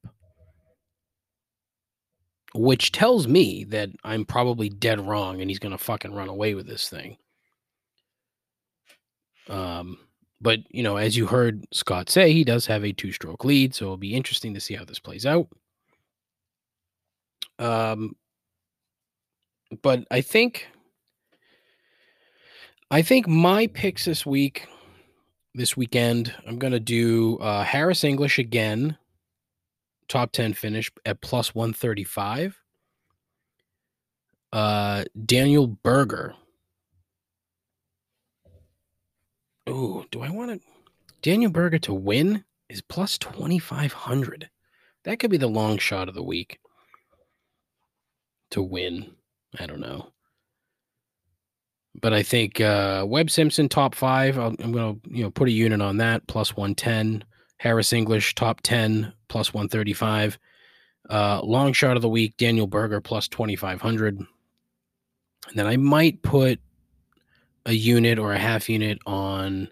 Which 2.53 2.91
tells 2.93 3.27
me 3.27 3.65
that 3.65 3.89
I'm 4.03 4.23
probably 4.25 4.69
dead 4.69 5.05
wrong 5.05 5.41
and 5.41 5.49
he's 5.49 5.59
going 5.59 5.73
to 5.73 5.83
fucking 5.83 6.13
run 6.13 6.29
away 6.29 6.53
with 6.55 6.67
this 6.67 6.89
thing. 6.89 7.17
Um 9.49 9.99
but, 10.41 10.59
you 10.69 10.83
know, 10.83 10.97
as 10.97 11.15
you 11.15 11.25
heard 11.27 11.65
Scott 11.71 12.09
say, 12.09 12.33
he 12.33 12.43
does 12.43 12.65
have 12.67 12.83
a 12.83 12.91
two-stroke 12.91 13.45
lead, 13.45 13.73
so 13.73 13.85
it'll 13.85 13.97
be 13.97 14.13
interesting 14.13 14.53
to 14.53 14.59
see 14.59 14.75
how 14.75 14.83
this 14.83 14.99
plays 14.99 15.25
out. 15.25 15.47
Um 17.59 18.15
but 19.81 20.05
I 20.11 20.21
think 20.21 20.67
I 22.91 23.01
think 23.01 23.27
my 23.27 23.67
picks 23.67 24.05
this 24.05 24.25
week 24.25 24.67
this 25.55 25.75
weekend. 25.77 26.33
I'm 26.45 26.59
to 26.73 26.79
do 26.79 27.37
uh, 27.37 27.63
Harris 27.63 28.03
English 28.03 28.37
again, 28.37 28.97
top 30.07 30.31
10 30.33 30.53
finish 30.53 30.91
at 31.05 31.21
plus 31.21 31.55
135. 31.55 32.59
Uh, 34.51 35.05
Daniel 35.25 35.67
Berger. 35.67 36.35
Ooh, 39.67 40.05
do 40.11 40.21
I 40.21 40.29
want 40.29 40.51
to? 40.51 40.67
Daniel 41.21 41.51
Berger 41.51 41.79
to 41.79 41.93
win 41.93 42.43
is 42.69 42.81
plus 42.81 43.17
2,500. 43.17 44.49
That 45.05 45.19
could 45.19 45.31
be 45.31 45.37
the 45.37 45.47
long 45.47 45.77
shot 45.77 46.07
of 46.07 46.15
the 46.15 46.23
week 46.23 46.59
to 48.51 48.61
win. 48.61 49.15
I 49.59 49.65
don't 49.65 49.79
know 49.79 50.11
but 52.01 52.13
I 52.13 52.23
think 52.23 52.59
uh, 52.61 53.05
Webb 53.07 53.29
Simpson 53.29 53.69
top 53.69 53.95
five. 53.95 54.37
i 54.37 54.47
am 54.47 54.71
going 54.71 54.99
to 54.99 55.09
you 55.09 55.23
know 55.23 55.31
put 55.31 55.47
a 55.47 55.51
unit 55.51 55.81
on 55.81 55.97
that 55.97 56.25
plus 56.27 56.55
one 56.55 56.75
ten. 56.75 57.23
Harris 57.57 57.93
English 57.93 58.35
top 58.35 58.61
ten 58.61 59.13
plus 59.27 59.53
one 59.53 59.69
thirty 59.69 59.93
five. 59.93 60.37
Uh, 61.09 61.41
long 61.43 61.73
shot 61.73 61.95
of 61.95 62.01
the 62.01 62.09
week 62.09 62.35
Daniel 62.37 62.67
Berger 62.67 63.01
plus 63.01 63.27
twenty 63.27 63.55
five 63.55 63.81
hundred. 63.81 64.17
And 64.17 64.27
then 65.55 65.67
I 65.67 65.77
might 65.77 66.21
put 66.21 66.59
a 67.65 67.73
unit 67.73 68.19
or 68.19 68.33
a 68.33 68.39
half 68.39 68.69
unit 68.69 68.99
on 69.05 69.69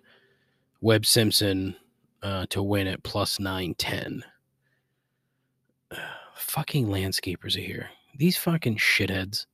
Webb 0.81 1.05
Simpson 1.05 1.75
uh, 2.21 2.45
to 2.49 2.63
win 2.63 2.87
at 2.87 3.03
plus 3.03 3.39
nine 3.39 3.75
ten. 3.77 4.23
fucking 6.35 6.87
landscapers 6.87 7.57
are 7.57 7.61
here. 7.61 7.89
These 8.15 8.37
fucking 8.37 8.77
shitheads 8.77 9.47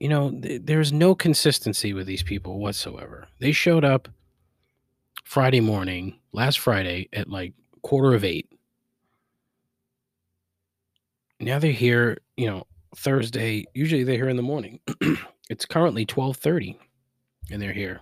you 0.00 0.08
know, 0.08 0.30
th- 0.30 0.62
there's 0.64 0.92
no 0.92 1.14
consistency 1.14 1.92
with 1.92 2.06
these 2.06 2.22
people 2.22 2.58
whatsoever. 2.58 3.28
They 3.38 3.52
showed 3.52 3.84
up 3.84 4.08
Friday 5.24 5.60
morning, 5.60 6.18
last 6.32 6.58
Friday 6.58 7.08
at 7.12 7.28
like 7.28 7.52
quarter 7.82 8.14
of 8.14 8.24
eight. 8.24 8.48
Now 11.38 11.58
they're 11.58 11.72
here, 11.72 12.18
you 12.36 12.46
know, 12.46 12.66
Thursday. 12.96 13.66
Usually 13.74 14.02
they're 14.02 14.16
here 14.16 14.28
in 14.28 14.36
the 14.36 14.42
morning. 14.42 14.80
it's 15.50 15.66
currently 15.66 16.04
12:30 16.04 16.76
and 17.52 17.62
they're 17.62 17.72
here 17.72 18.00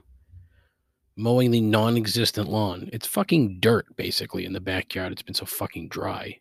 mowing 1.19 1.51
the 1.51 1.61
non-existent 1.61 2.49
lawn. 2.49 2.89
It's 2.93 3.07
fucking 3.07 3.59
dirt 3.59 3.85
basically 3.97 4.45
in 4.45 4.53
the 4.53 4.61
backyard. 4.61 5.13
It's 5.13 5.23
been 5.23 5.35
so 5.35 5.47
fucking 5.47 5.89
dry. 5.89 6.39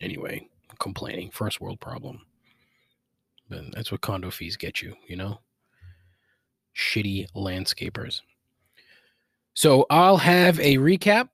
Anyway, 0.00 0.48
complaining, 0.78 1.30
first 1.30 1.60
world 1.60 1.78
problem. 1.78 2.22
And 3.52 3.72
that's 3.72 3.92
what 3.92 4.00
condo 4.00 4.30
fees 4.30 4.56
get 4.56 4.82
you, 4.82 4.94
you 5.06 5.16
know? 5.16 5.40
Shitty 6.76 7.26
landscapers. 7.34 8.20
So 9.54 9.86
I'll 9.90 10.16
have 10.16 10.58
a 10.60 10.78
recap 10.78 11.28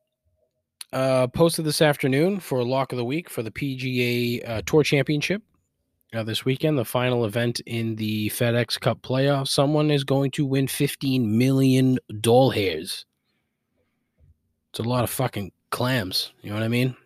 uh, 0.93 1.29
posted 1.29 1.65
this 1.65 1.83
afternoon 1.83 2.41
for 2.41 2.65
lock 2.65 2.93
of 2.93 2.99
the 2.99 3.05
week 3.05 3.31
for 3.31 3.43
the 3.43 3.51
PGA 3.51 4.49
uh, 4.49 4.63
Tour 4.67 4.83
Championship 4.83 5.43
uh, 6.15 6.23
this 6.23 6.45
weekend, 6.45 6.79
the 6.79 6.85
final 6.85 7.25
event 7.25 7.61
in 7.67 7.95
the 7.97 8.31
FedEx 8.31 8.81
Cup 8.81 9.03
playoff. 9.03 9.49
Someone 9.49 9.91
is 9.91 10.05
going 10.05 10.31
to 10.33 10.47
win 10.47 10.67
15 10.67 11.37
million 11.37 11.99
doll 12.21 12.51
hairs. 12.51 13.05
It's 14.71 14.81
a 14.81 14.83
lot 14.83 15.05
of 15.05 15.11
fucking 15.11 15.53
clams. 15.71 16.33
You 16.43 16.51
know 16.51 16.57
what 16.57 16.65
I 16.65 16.69
mean? 16.69 16.97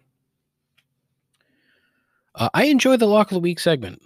Uh, 2.34 2.48
I 2.54 2.64
enjoy 2.64 2.96
the 2.96 3.06
lock 3.06 3.30
of 3.30 3.34
the 3.34 3.40
week 3.40 3.58
segment 3.60 4.00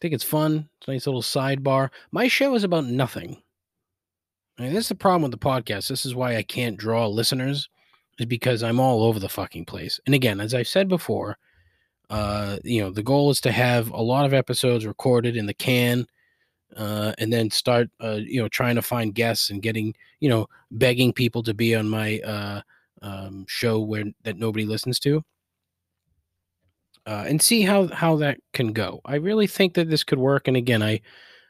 think 0.00 0.14
it's 0.14 0.24
fun. 0.24 0.68
It's 0.78 0.88
a 0.88 0.92
nice 0.92 1.06
little 1.06 1.22
sidebar. 1.22 1.90
My 2.12 2.28
show 2.28 2.54
is 2.54 2.64
about 2.64 2.84
nothing. 2.84 3.42
I 4.58 4.62
mean, 4.62 4.74
this 4.74 4.84
is 4.84 4.88
the 4.88 4.94
problem 4.94 5.22
with 5.22 5.32
the 5.32 5.38
podcast. 5.38 5.88
This 5.88 6.04
is 6.04 6.14
why 6.14 6.36
I 6.36 6.42
can't 6.42 6.76
draw 6.76 7.06
listeners, 7.06 7.68
is 8.18 8.26
because 8.26 8.62
I'm 8.62 8.80
all 8.80 9.04
over 9.04 9.18
the 9.18 9.28
fucking 9.28 9.66
place. 9.66 10.00
And 10.06 10.14
again, 10.14 10.40
as 10.40 10.54
I've 10.54 10.68
said 10.68 10.88
before, 10.88 11.36
uh, 12.10 12.58
you 12.64 12.80
know, 12.80 12.90
the 12.90 13.02
goal 13.02 13.30
is 13.30 13.40
to 13.42 13.52
have 13.52 13.90
a 13.90 14.02
lot 14.02 14.24
of 14.24 14.34
episodes 14.34 14.86
recorded 14.86 15.36
in 15.36 15.46
the 15.46 15.54
can, 15.54 16.06
uh, 16.76 17.12
and 17.18 17.32
then 17.32 17.50
start, 17.50 17.88
uh, 18.02 18.18
you 18.20 18.40
know, 18.40 18.48
trying 18.48 18.74
to 18.74 18.82
find 18.82 19.14
guests 19.14 19.50
and 19.50 19.62
getting, 19.62 19.94
you 20.20 20.28
know, 20.28 20.46
begging 20.70 21.12
people 21.12 21.42
to 21.42 21.54
be 21.54 21.74
on 21.74 21.88
my 21.88 22.18
uh, 22.20 22.60
um, 23.02 23.44
show 23.48 23.80
where 23.80 24.04
that 24.24 24.38
nobody 24.38 24.64
listens 24.64 24.98
to 25.00 25.22
uh, 27.08 27.24
and 27.26 27.40
see 27.40 27.62
how 27.62 27.88
how 27.88 28.16
that 28.16 28.38
can 28.52 28.74
go. 28.74 29.00
I 29.06 29.14
really 29.16 29.46
think 29.46 29.74
that 29.74 29.88
this 29.88 30.04
could 30.04 30.18
work. 30.18 30.46
And 30.46 30.58
again, 30.58 30.82
I 30.82 31.00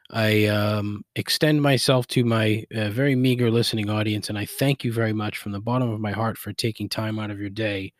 I 0.09 0.45
um, 0.45 1.03
extend 1.17 1.61
myself 1.61 2.07
to 2.07 2.23
my 2.23 2.63
uh, 2.73 2.89
very 2.89 3.15
meager 3.15 3.51
listening 3.51 3.89
audience, 3.89 4.29
and 4.29 4.37
I 4.37 4.45
thank 4.45 4.85
you 4.85 4.93
very 4.93 5.11
much 5.11 5.37
from 5.37 5.51
the 5.51 5.59
bottom 5.59 5.89
of 5.89 5.99
my 5.99 6.11
heart 6.13 6.37
for 6.37 6.53
taking 6.53 6.87
time 6.87 7.19
out 7.19 7.29
of 7.29 7.41
your 7.41 7.49
day 7.49 7.93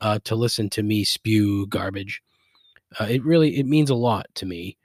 uh, 0.00 0.20
to 0.24 0.36
listen 0.36 0.70
to 0.70 0.84
me 0.84 1.02
spew 1.02 1.66
garbage. 1.66 2.22
Uh, 3.00 3.08
it 3.10 3.24
really 3.24 3.58
it 3.58 3.66
means 3.66 3.90
a 3.90 3.96
lot 3.96 4.26
to 4.36 4.46
me, 4.46 4.78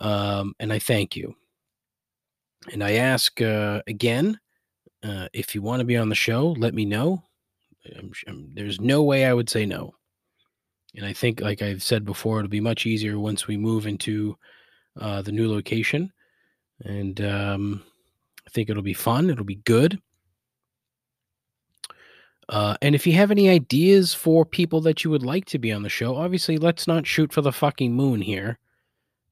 um, 0.00 0.54
and 0.60 0.72
I 0.72 0.78
thank 0.78 1.16
you. 1.16 1.34
And 2.72 2.84
I 2.84 2.92
ask 2.92 3.42
uh, 3.42 3.82
again, 3.88 4.38
uh, 5.02 5.26
if 5.32 5.56
you 5.56 5.62
want 5.62 5.80
to 5.80 5.86
be 5.86 5.96
on 5.96 6.10
the 6.10 6.14
show, 6.14 6.52
let 6.58 6.74
me 6.74 6.84
know. 6.84 7.24
I'm, 7.98 8.12
I'm, 8.28 8.50
there's 8.54 8.80
no 8.80 9.02
way 9.02 9.24
I 9.24 9.34
would 9.34 9.50
say 9.50 9.66
no. 9.66 9.94
And 10.96 11.06
I 11.06 11.12
think, 11.12 11.40
like 11.40 11.62
I've 11.62 11.82
said 11.82 12.04
before, 12.04 12.38
it'll 12.38 12.48
be 12.48 12.60
much 12.60 12.86
easier 12.86 13.18
once 13.18 13.46
we 13.46 13.56
move 13.56 13.86
into 13.86 14.36
uh, 15.00 15.22
the 15.22 15.32
new 15.32 15.50
location. 15.50 16.12
And 16.84 17.20
um, 17.20 17.82
I 18.46 18.50
think 18.50 18.68
it'll 18.68 18.82
be 18.82 18.94
fun. 18.94 19.30
It'll 19.30 19.44
be 19.44 19.56
good. 19.56 20.00
Uh, 22.48 22.76
and 22.82 22.96
if 22.96 23.06
you 23.06 23.12
have 23.12 23.30
any 23.30 23.48
ideas 23.48 24.12
for 24.12 24.44
people 24.44 24.80
that 24.80 25.04
you 25.04 25.10
would 25.10 25.22
like 25.22 25.44
to 25.44 25.58
be 25.58 25.72
on 25.72 25.82
the 25.82 25.88
show, 25.88 26.16
obviously, 26.16 26.58
let's 26.58 26.88
not 26.88 27.06
shoot 27.06 27.32
for 27.32 27.42
the 27.42 27.52
fucking 27.52 27.92
moon 27.92 28.20
here. 28.20 28.58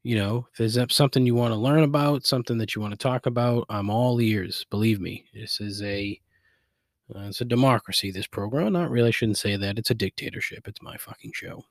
You 0.05 0.17
know, 0.17 0.47
if 0.53 0.73
there's 0.73 0.95
something 0.95 1.27
you 1.27 1.35
want 1.35 1.53
to 1.53 1.59
learn 1.59 1.83
about, 1.83 2.25
something 2.25 2.59
that 2.59 2.77
you 2.77 2.81
want 2.81 2.93
to 2.93 2.99
talk 2.99 3.27
about, 3.27 3.67
I'm 3.69 3.91
all 3.91 4.21
ears. 4.21 4.65
Believe 4.71 5.01
me, 5.01 5.25
this 5.35 5.61
is 5.61 5.83
a 5.83 6.21
uh, 7.15 7.21
it's 7.21 7.41
a 7.41 7.45
democracy. 7.45 8.11
This 8.11 8.27
program, 8.27 8.73
not 8.73 8.91
really. 8.91 9.09
I 9.09 9.13
shouldn't 9.13 9.39
say 9.39 9.57
that. 9.57 9.79
It's 9.79 9.91
a 9.91 9.95
dictatorship. 9.95 10.69
It's 10.69 10.83
my 10.83 10.97
fucking 10.97 11.33
show. 11.35 11.65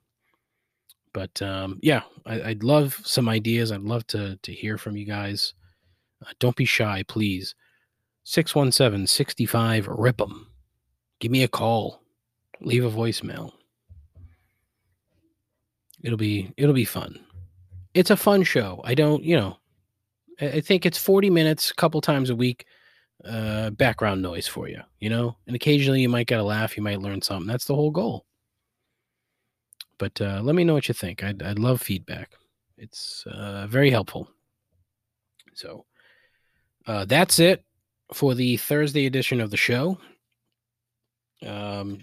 But 1.13 1.41
um, 1.41 1.79
yeah, 1.81 2.01
I, 2.25 2.49
would 2.49 2.63
love 2.63 2.99
some 3.03 3.29
ideas. 3.29 3.71
I'd 3.71 3.81
love 3.81 4.05
to 4.07 4.37
to 4.41 4.51
hear 4.51 4.77
from 4.77 4.97
you 4.97 5.05
guys. 5.05 5.53
Uh, 6.25 6.31
don't 6.39 6.55
be 6.55 6.65
shy, 6.65 7.03
please. 7.07 7.55
617 8.23 9.07
65 9.07 9.87
rip 9.87 10.21
'em. 10.21 10.47
Give 11.19 11.31
me 11.31 11.43
a 11.43 11.47
call. 11.47 12.01
Leave 12.61 12.85
a 12.85 12.91
voicemail. 12.91 13.51
It'll 16.03 16.17
be 16.17 16.51
it'll 16.57 16.73
be 16.73 16.85
fun. 16.85 17.19
It's 17.93 18.11
a 18.11 18.17
fun 18.17 18.43
show. 18.43 18.81
I 18.83 18.93
don't, 18.93 19.23
you 19.23 19.35
know, 19.35 19.57
I 20.39 20.61
think 20.61 20.85
it's 20.85 20.99
40 20.99 21.31
minutes 21.31 21.71
a 21.71 21.75
couple 21.75 21.99
times 21.99 22.29
a 22.29 22.35
week 22.35 22.65
uh 23.29 23.69
background 23.71 24.21
noise 24.21 24.47
for 24.47 24.67
you, 24.67 24.81
you 24.99 25.09
know? 25.09 25.35
And 25.47 25.55
occasionally 25.55 26.01
you 26.01 26.09
might 26.09 26.27
get 26.27 26.39
a 26.39 26.43
laugh, 26.43 26.77
you 26.77 26.83
might 26.83 27.01
learn 27.01 27.21
something. 27.21 27.47
That's 27.47 27.65
the 27.65 27.75
whole 27.75 27.91
goal. 27.91 28.25
But 29.97 30.19
uh 30.21 30.41
let 30.43 30.55
me 30.55 30.63
know 30.63 30.73
what 30.73 30.87
you 30.87 30.93
think. 30.93 31.23
I'd 31.23 31.41
I'd 31.43 31.59
love 31.59 31.81
feedback. 31.81 32.31
It's 32.77 33.25
uh 33.27 33.67
very 33.67 33.89
helpful. 33.89 34.29
So 35.53 35.85
uh 36.85 37.05
that's 37.05 37.39
it 37.39 37.63
for 38.13 38.33
the 38.35 38.57
Thursday 38.57 39.05
edition 39.05 39.41
of 39.41 39.51
the 39.51 39.57
show. 39.57 39.97
Um, 41.45 41.99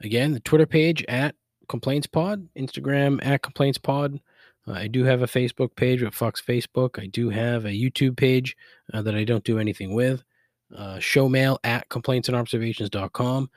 again, 0.00 0.32
the 0.32 0.40
Twitter 0.40 0.66
page 0.66 1.04
at 1.08 1.34
Complaints 1.68 2.06
Pod, 2.06 2.48
Instagram 2.56 3.24
at 3.24 3.42
Complaints 3.42 3.78
Pod. 3.78 4.20
I 4.66 4.86
do 4.86 5.04
have 5.04 5.22
a 5.22 5.26
Facebook 5.26 5.74
page 5.74 6.02
with 6.02 6.14
Fox 6.14 6.40
Facebook. 6.40 7.02
I 7.02 7.06
do 7.06 7.30
have 7.30 7.64
a 7.64 7.70
YouTube 7.70 8.16
page 8.16 8.56
uh, 8.92 9.02
that 9.02 9.14
I 9.14 9.24
don't 9.24 9.44
do 9.44 9.58
anything 9.58 9.94
with. 9.94 10.22
Uh, 10.74 10.96
showmail 10.96 11.58
at 11.64 11.88
complaintsandobservations.com. 11.88 13.50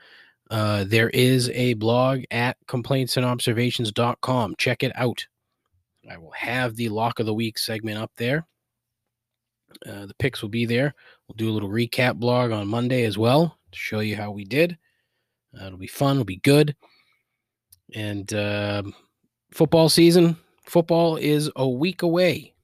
Uh, 0.50 0.84
there 0.86 1.10
is 1.10 1.48
a 1.50 1.74
blog 1.74 2.22
at 2.30 2.56
complaintsandobservations.com. 2.66 4.54
Check 4.58 4.82
it 4.82 4.92
out. 4.94 5.26
I 6.10 6.18
will 6.18 6.32
have 6.32 6.76
the 6.76 6.88
lock 6.88 7.18
of 7.18 7.26
the 7.26 7.34
week 7.34 7.58
segment 7.58 7.98
up 7.98 8.12
there. 8.16 8.46
Uh, 9.86 10.06
the 10.06 10.14
picks 10.18 10.42
will 10.42 10.48
be 10.48 10.64
there. 10.64 10.94
We'll 11.26 11.36
do 11.36 11.50
a 11.50 11.52
little 11.52 11.68
recap 11.68 12.16
blog 12.16 12.50
on 12.52 12.68
Monday 12.68 13.04
as 13.04 13.18
well 13.18 13.58
to 13.72 13.78
show 13.78 14.00
you 14.00 14.16
how 14.16 14.30
we 14.30 14.44
did. 14.44 14.78
Uh, 15.58 15.66
it'll 15.66 15.78
be 15.78 15.86
fun. 15.86 16.16
It'll 16.16 16.24
be 16.24 16.36
good. 16.36 16.76
And 17.94 18.32
uh, 18.32 18.82
football 19.52 19.88
season, 19.88 20.36
football 20.66 21.16
is 21.16 21.50
a 21.56 21.68
week 21.68 22.02
away. 22.02 22.54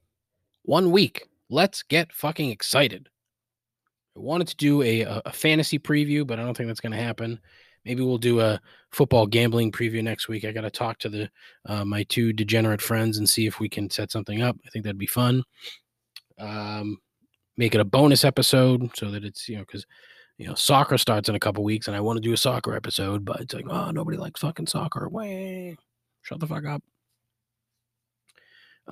One 0.62 0.90
week. 0.90 1.28
Let's 1.50 1.82
get 1.82 2.12
fucking 2.12 2.50
excited. 2.50 3.08
I 4.16 4.20
wanted 4.20 4.48
to 4.48 4.56
do 4.56 4.82
a, 4.82 5.02
a 5.02 5.32
fantasy 5.32 5.78
preview, 5.78 6.26
but 6.26 6.38
I 6.38 6.42
don't 6.42 6.56
think 6.56 6.68
that's 6.68 6.80
going 6.80 6.92
to 6.92 6.98
happen. 6.98 7.40
Maybe 7.84 8.02
we'll 8.02 8.18
do 8.18 8.40
a 8.40 8.60
football 8.90 9.26
gambling 9.26 9.72
preview 9.72 10.02
next 10.02 10.28
week. 10.28 10.44
I 10.44 10.52
got 10.52 10.62
to 10.62 10.70
talk 10.70 10.98
to 11.00 11.08
the 11.08 11.30
uh, 11.66 11.84
my 11.84 12.04
two 12.04 12.32
degenerate 12.32 12.80
friends 12.80 13.18
and 13.18 13.28
see 13.28 13.46
if 13.46 13.58
we 13.58 13.68
can 13.68 13.90
set 13.90 14.12
something 14.12 14.40
up. 14.40 14.56
I 14.64 14.70
think 14.70 14.84
that'd 14.84 14.98
be 14.98 15.06
fun. 15.06 15.42
Um, 16.38 16.98
make 17.56 17.74
it 17.74 17.80
a 17.80 17.84
bonus 17.84 18.24
episode 18.24 18.90
so 18.94 19.10
that 19.10 19.24
it's 19.24 19.48
you 19.48 19.56
know 19.56 19.62
because 19.62 19.84
you 20.38 20.48
know, 20.48 20.54
soccer 20.54 20.98
starts 20.98 21.28
in 21.28 21.34
a 21.34 21.40
couple 21.40 21.62
weeks 21.62 21.86
and 21.86 21.96
I 21.96 22.00
want 22.00 22.16
to 22.16 22.20
do 22.20 22.32
a 22.32 22.36
soccer 22.36 22.74
episode, 22.74 23.24
but 23.24 23.40
it's 23.40 23.54
like, 23.54 23.66
oh, 23.68 23.90
nobody 23.90 24.16
likes 24.16 24.40
fucking 24.40 24.66
soccer. 24.66 25.08
Way, 25.08 25.76
shut 26.22 26.40
the 26.40 26.46
fuck 26.46 26.66
up. 26.66 26.82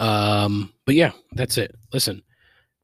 Um, 0.00 0.72
but 0.86 0.94
yeah, 0.94 1.12
that's 1.32 1.58
it. 1.58 1.76
Listen, 1.92 2.22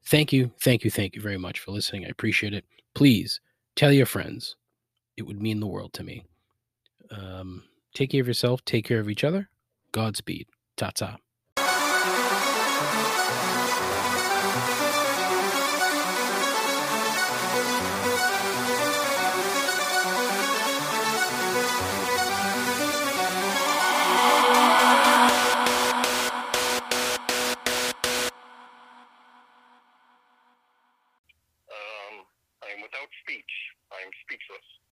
thank 0.05 0.31
you, 0.31 0.51
thank 0.61 0.85
you, 0.85 0.91
thank 0.91 1.15
you 1.15 1.21
very 1.21 1.37
much 1.37 1.59
for 1.59 1.71
listening. 1.71 2.05
I 2.05 2.09
appreciate 2.09 2.53
it. 2.53 2.63
Please 2.93 3.41
tell 3.75 3.91
your 3.91 4.05
friends. 4.05 4.55
It 5.17 5.23
would 5.23 5.41
mean 5.41 5.59
the 5.59 5.67
world 5.67 5.93
to 5.93 6.03
me. 6.03 6.23
Um, 7.09 7.63
take 7.95 8.11
care 8.11 8.21
of 8.21 8.27
yourself, 8.27 8.63
take 8.65 8.85
care 8.85 8.99
of 8.99 9.09
each 9.09 9.23
other. 9.23 9.49
Godspeed. 9.91 10.47
Ta 10.77 10.91
ta. 10.93 11.17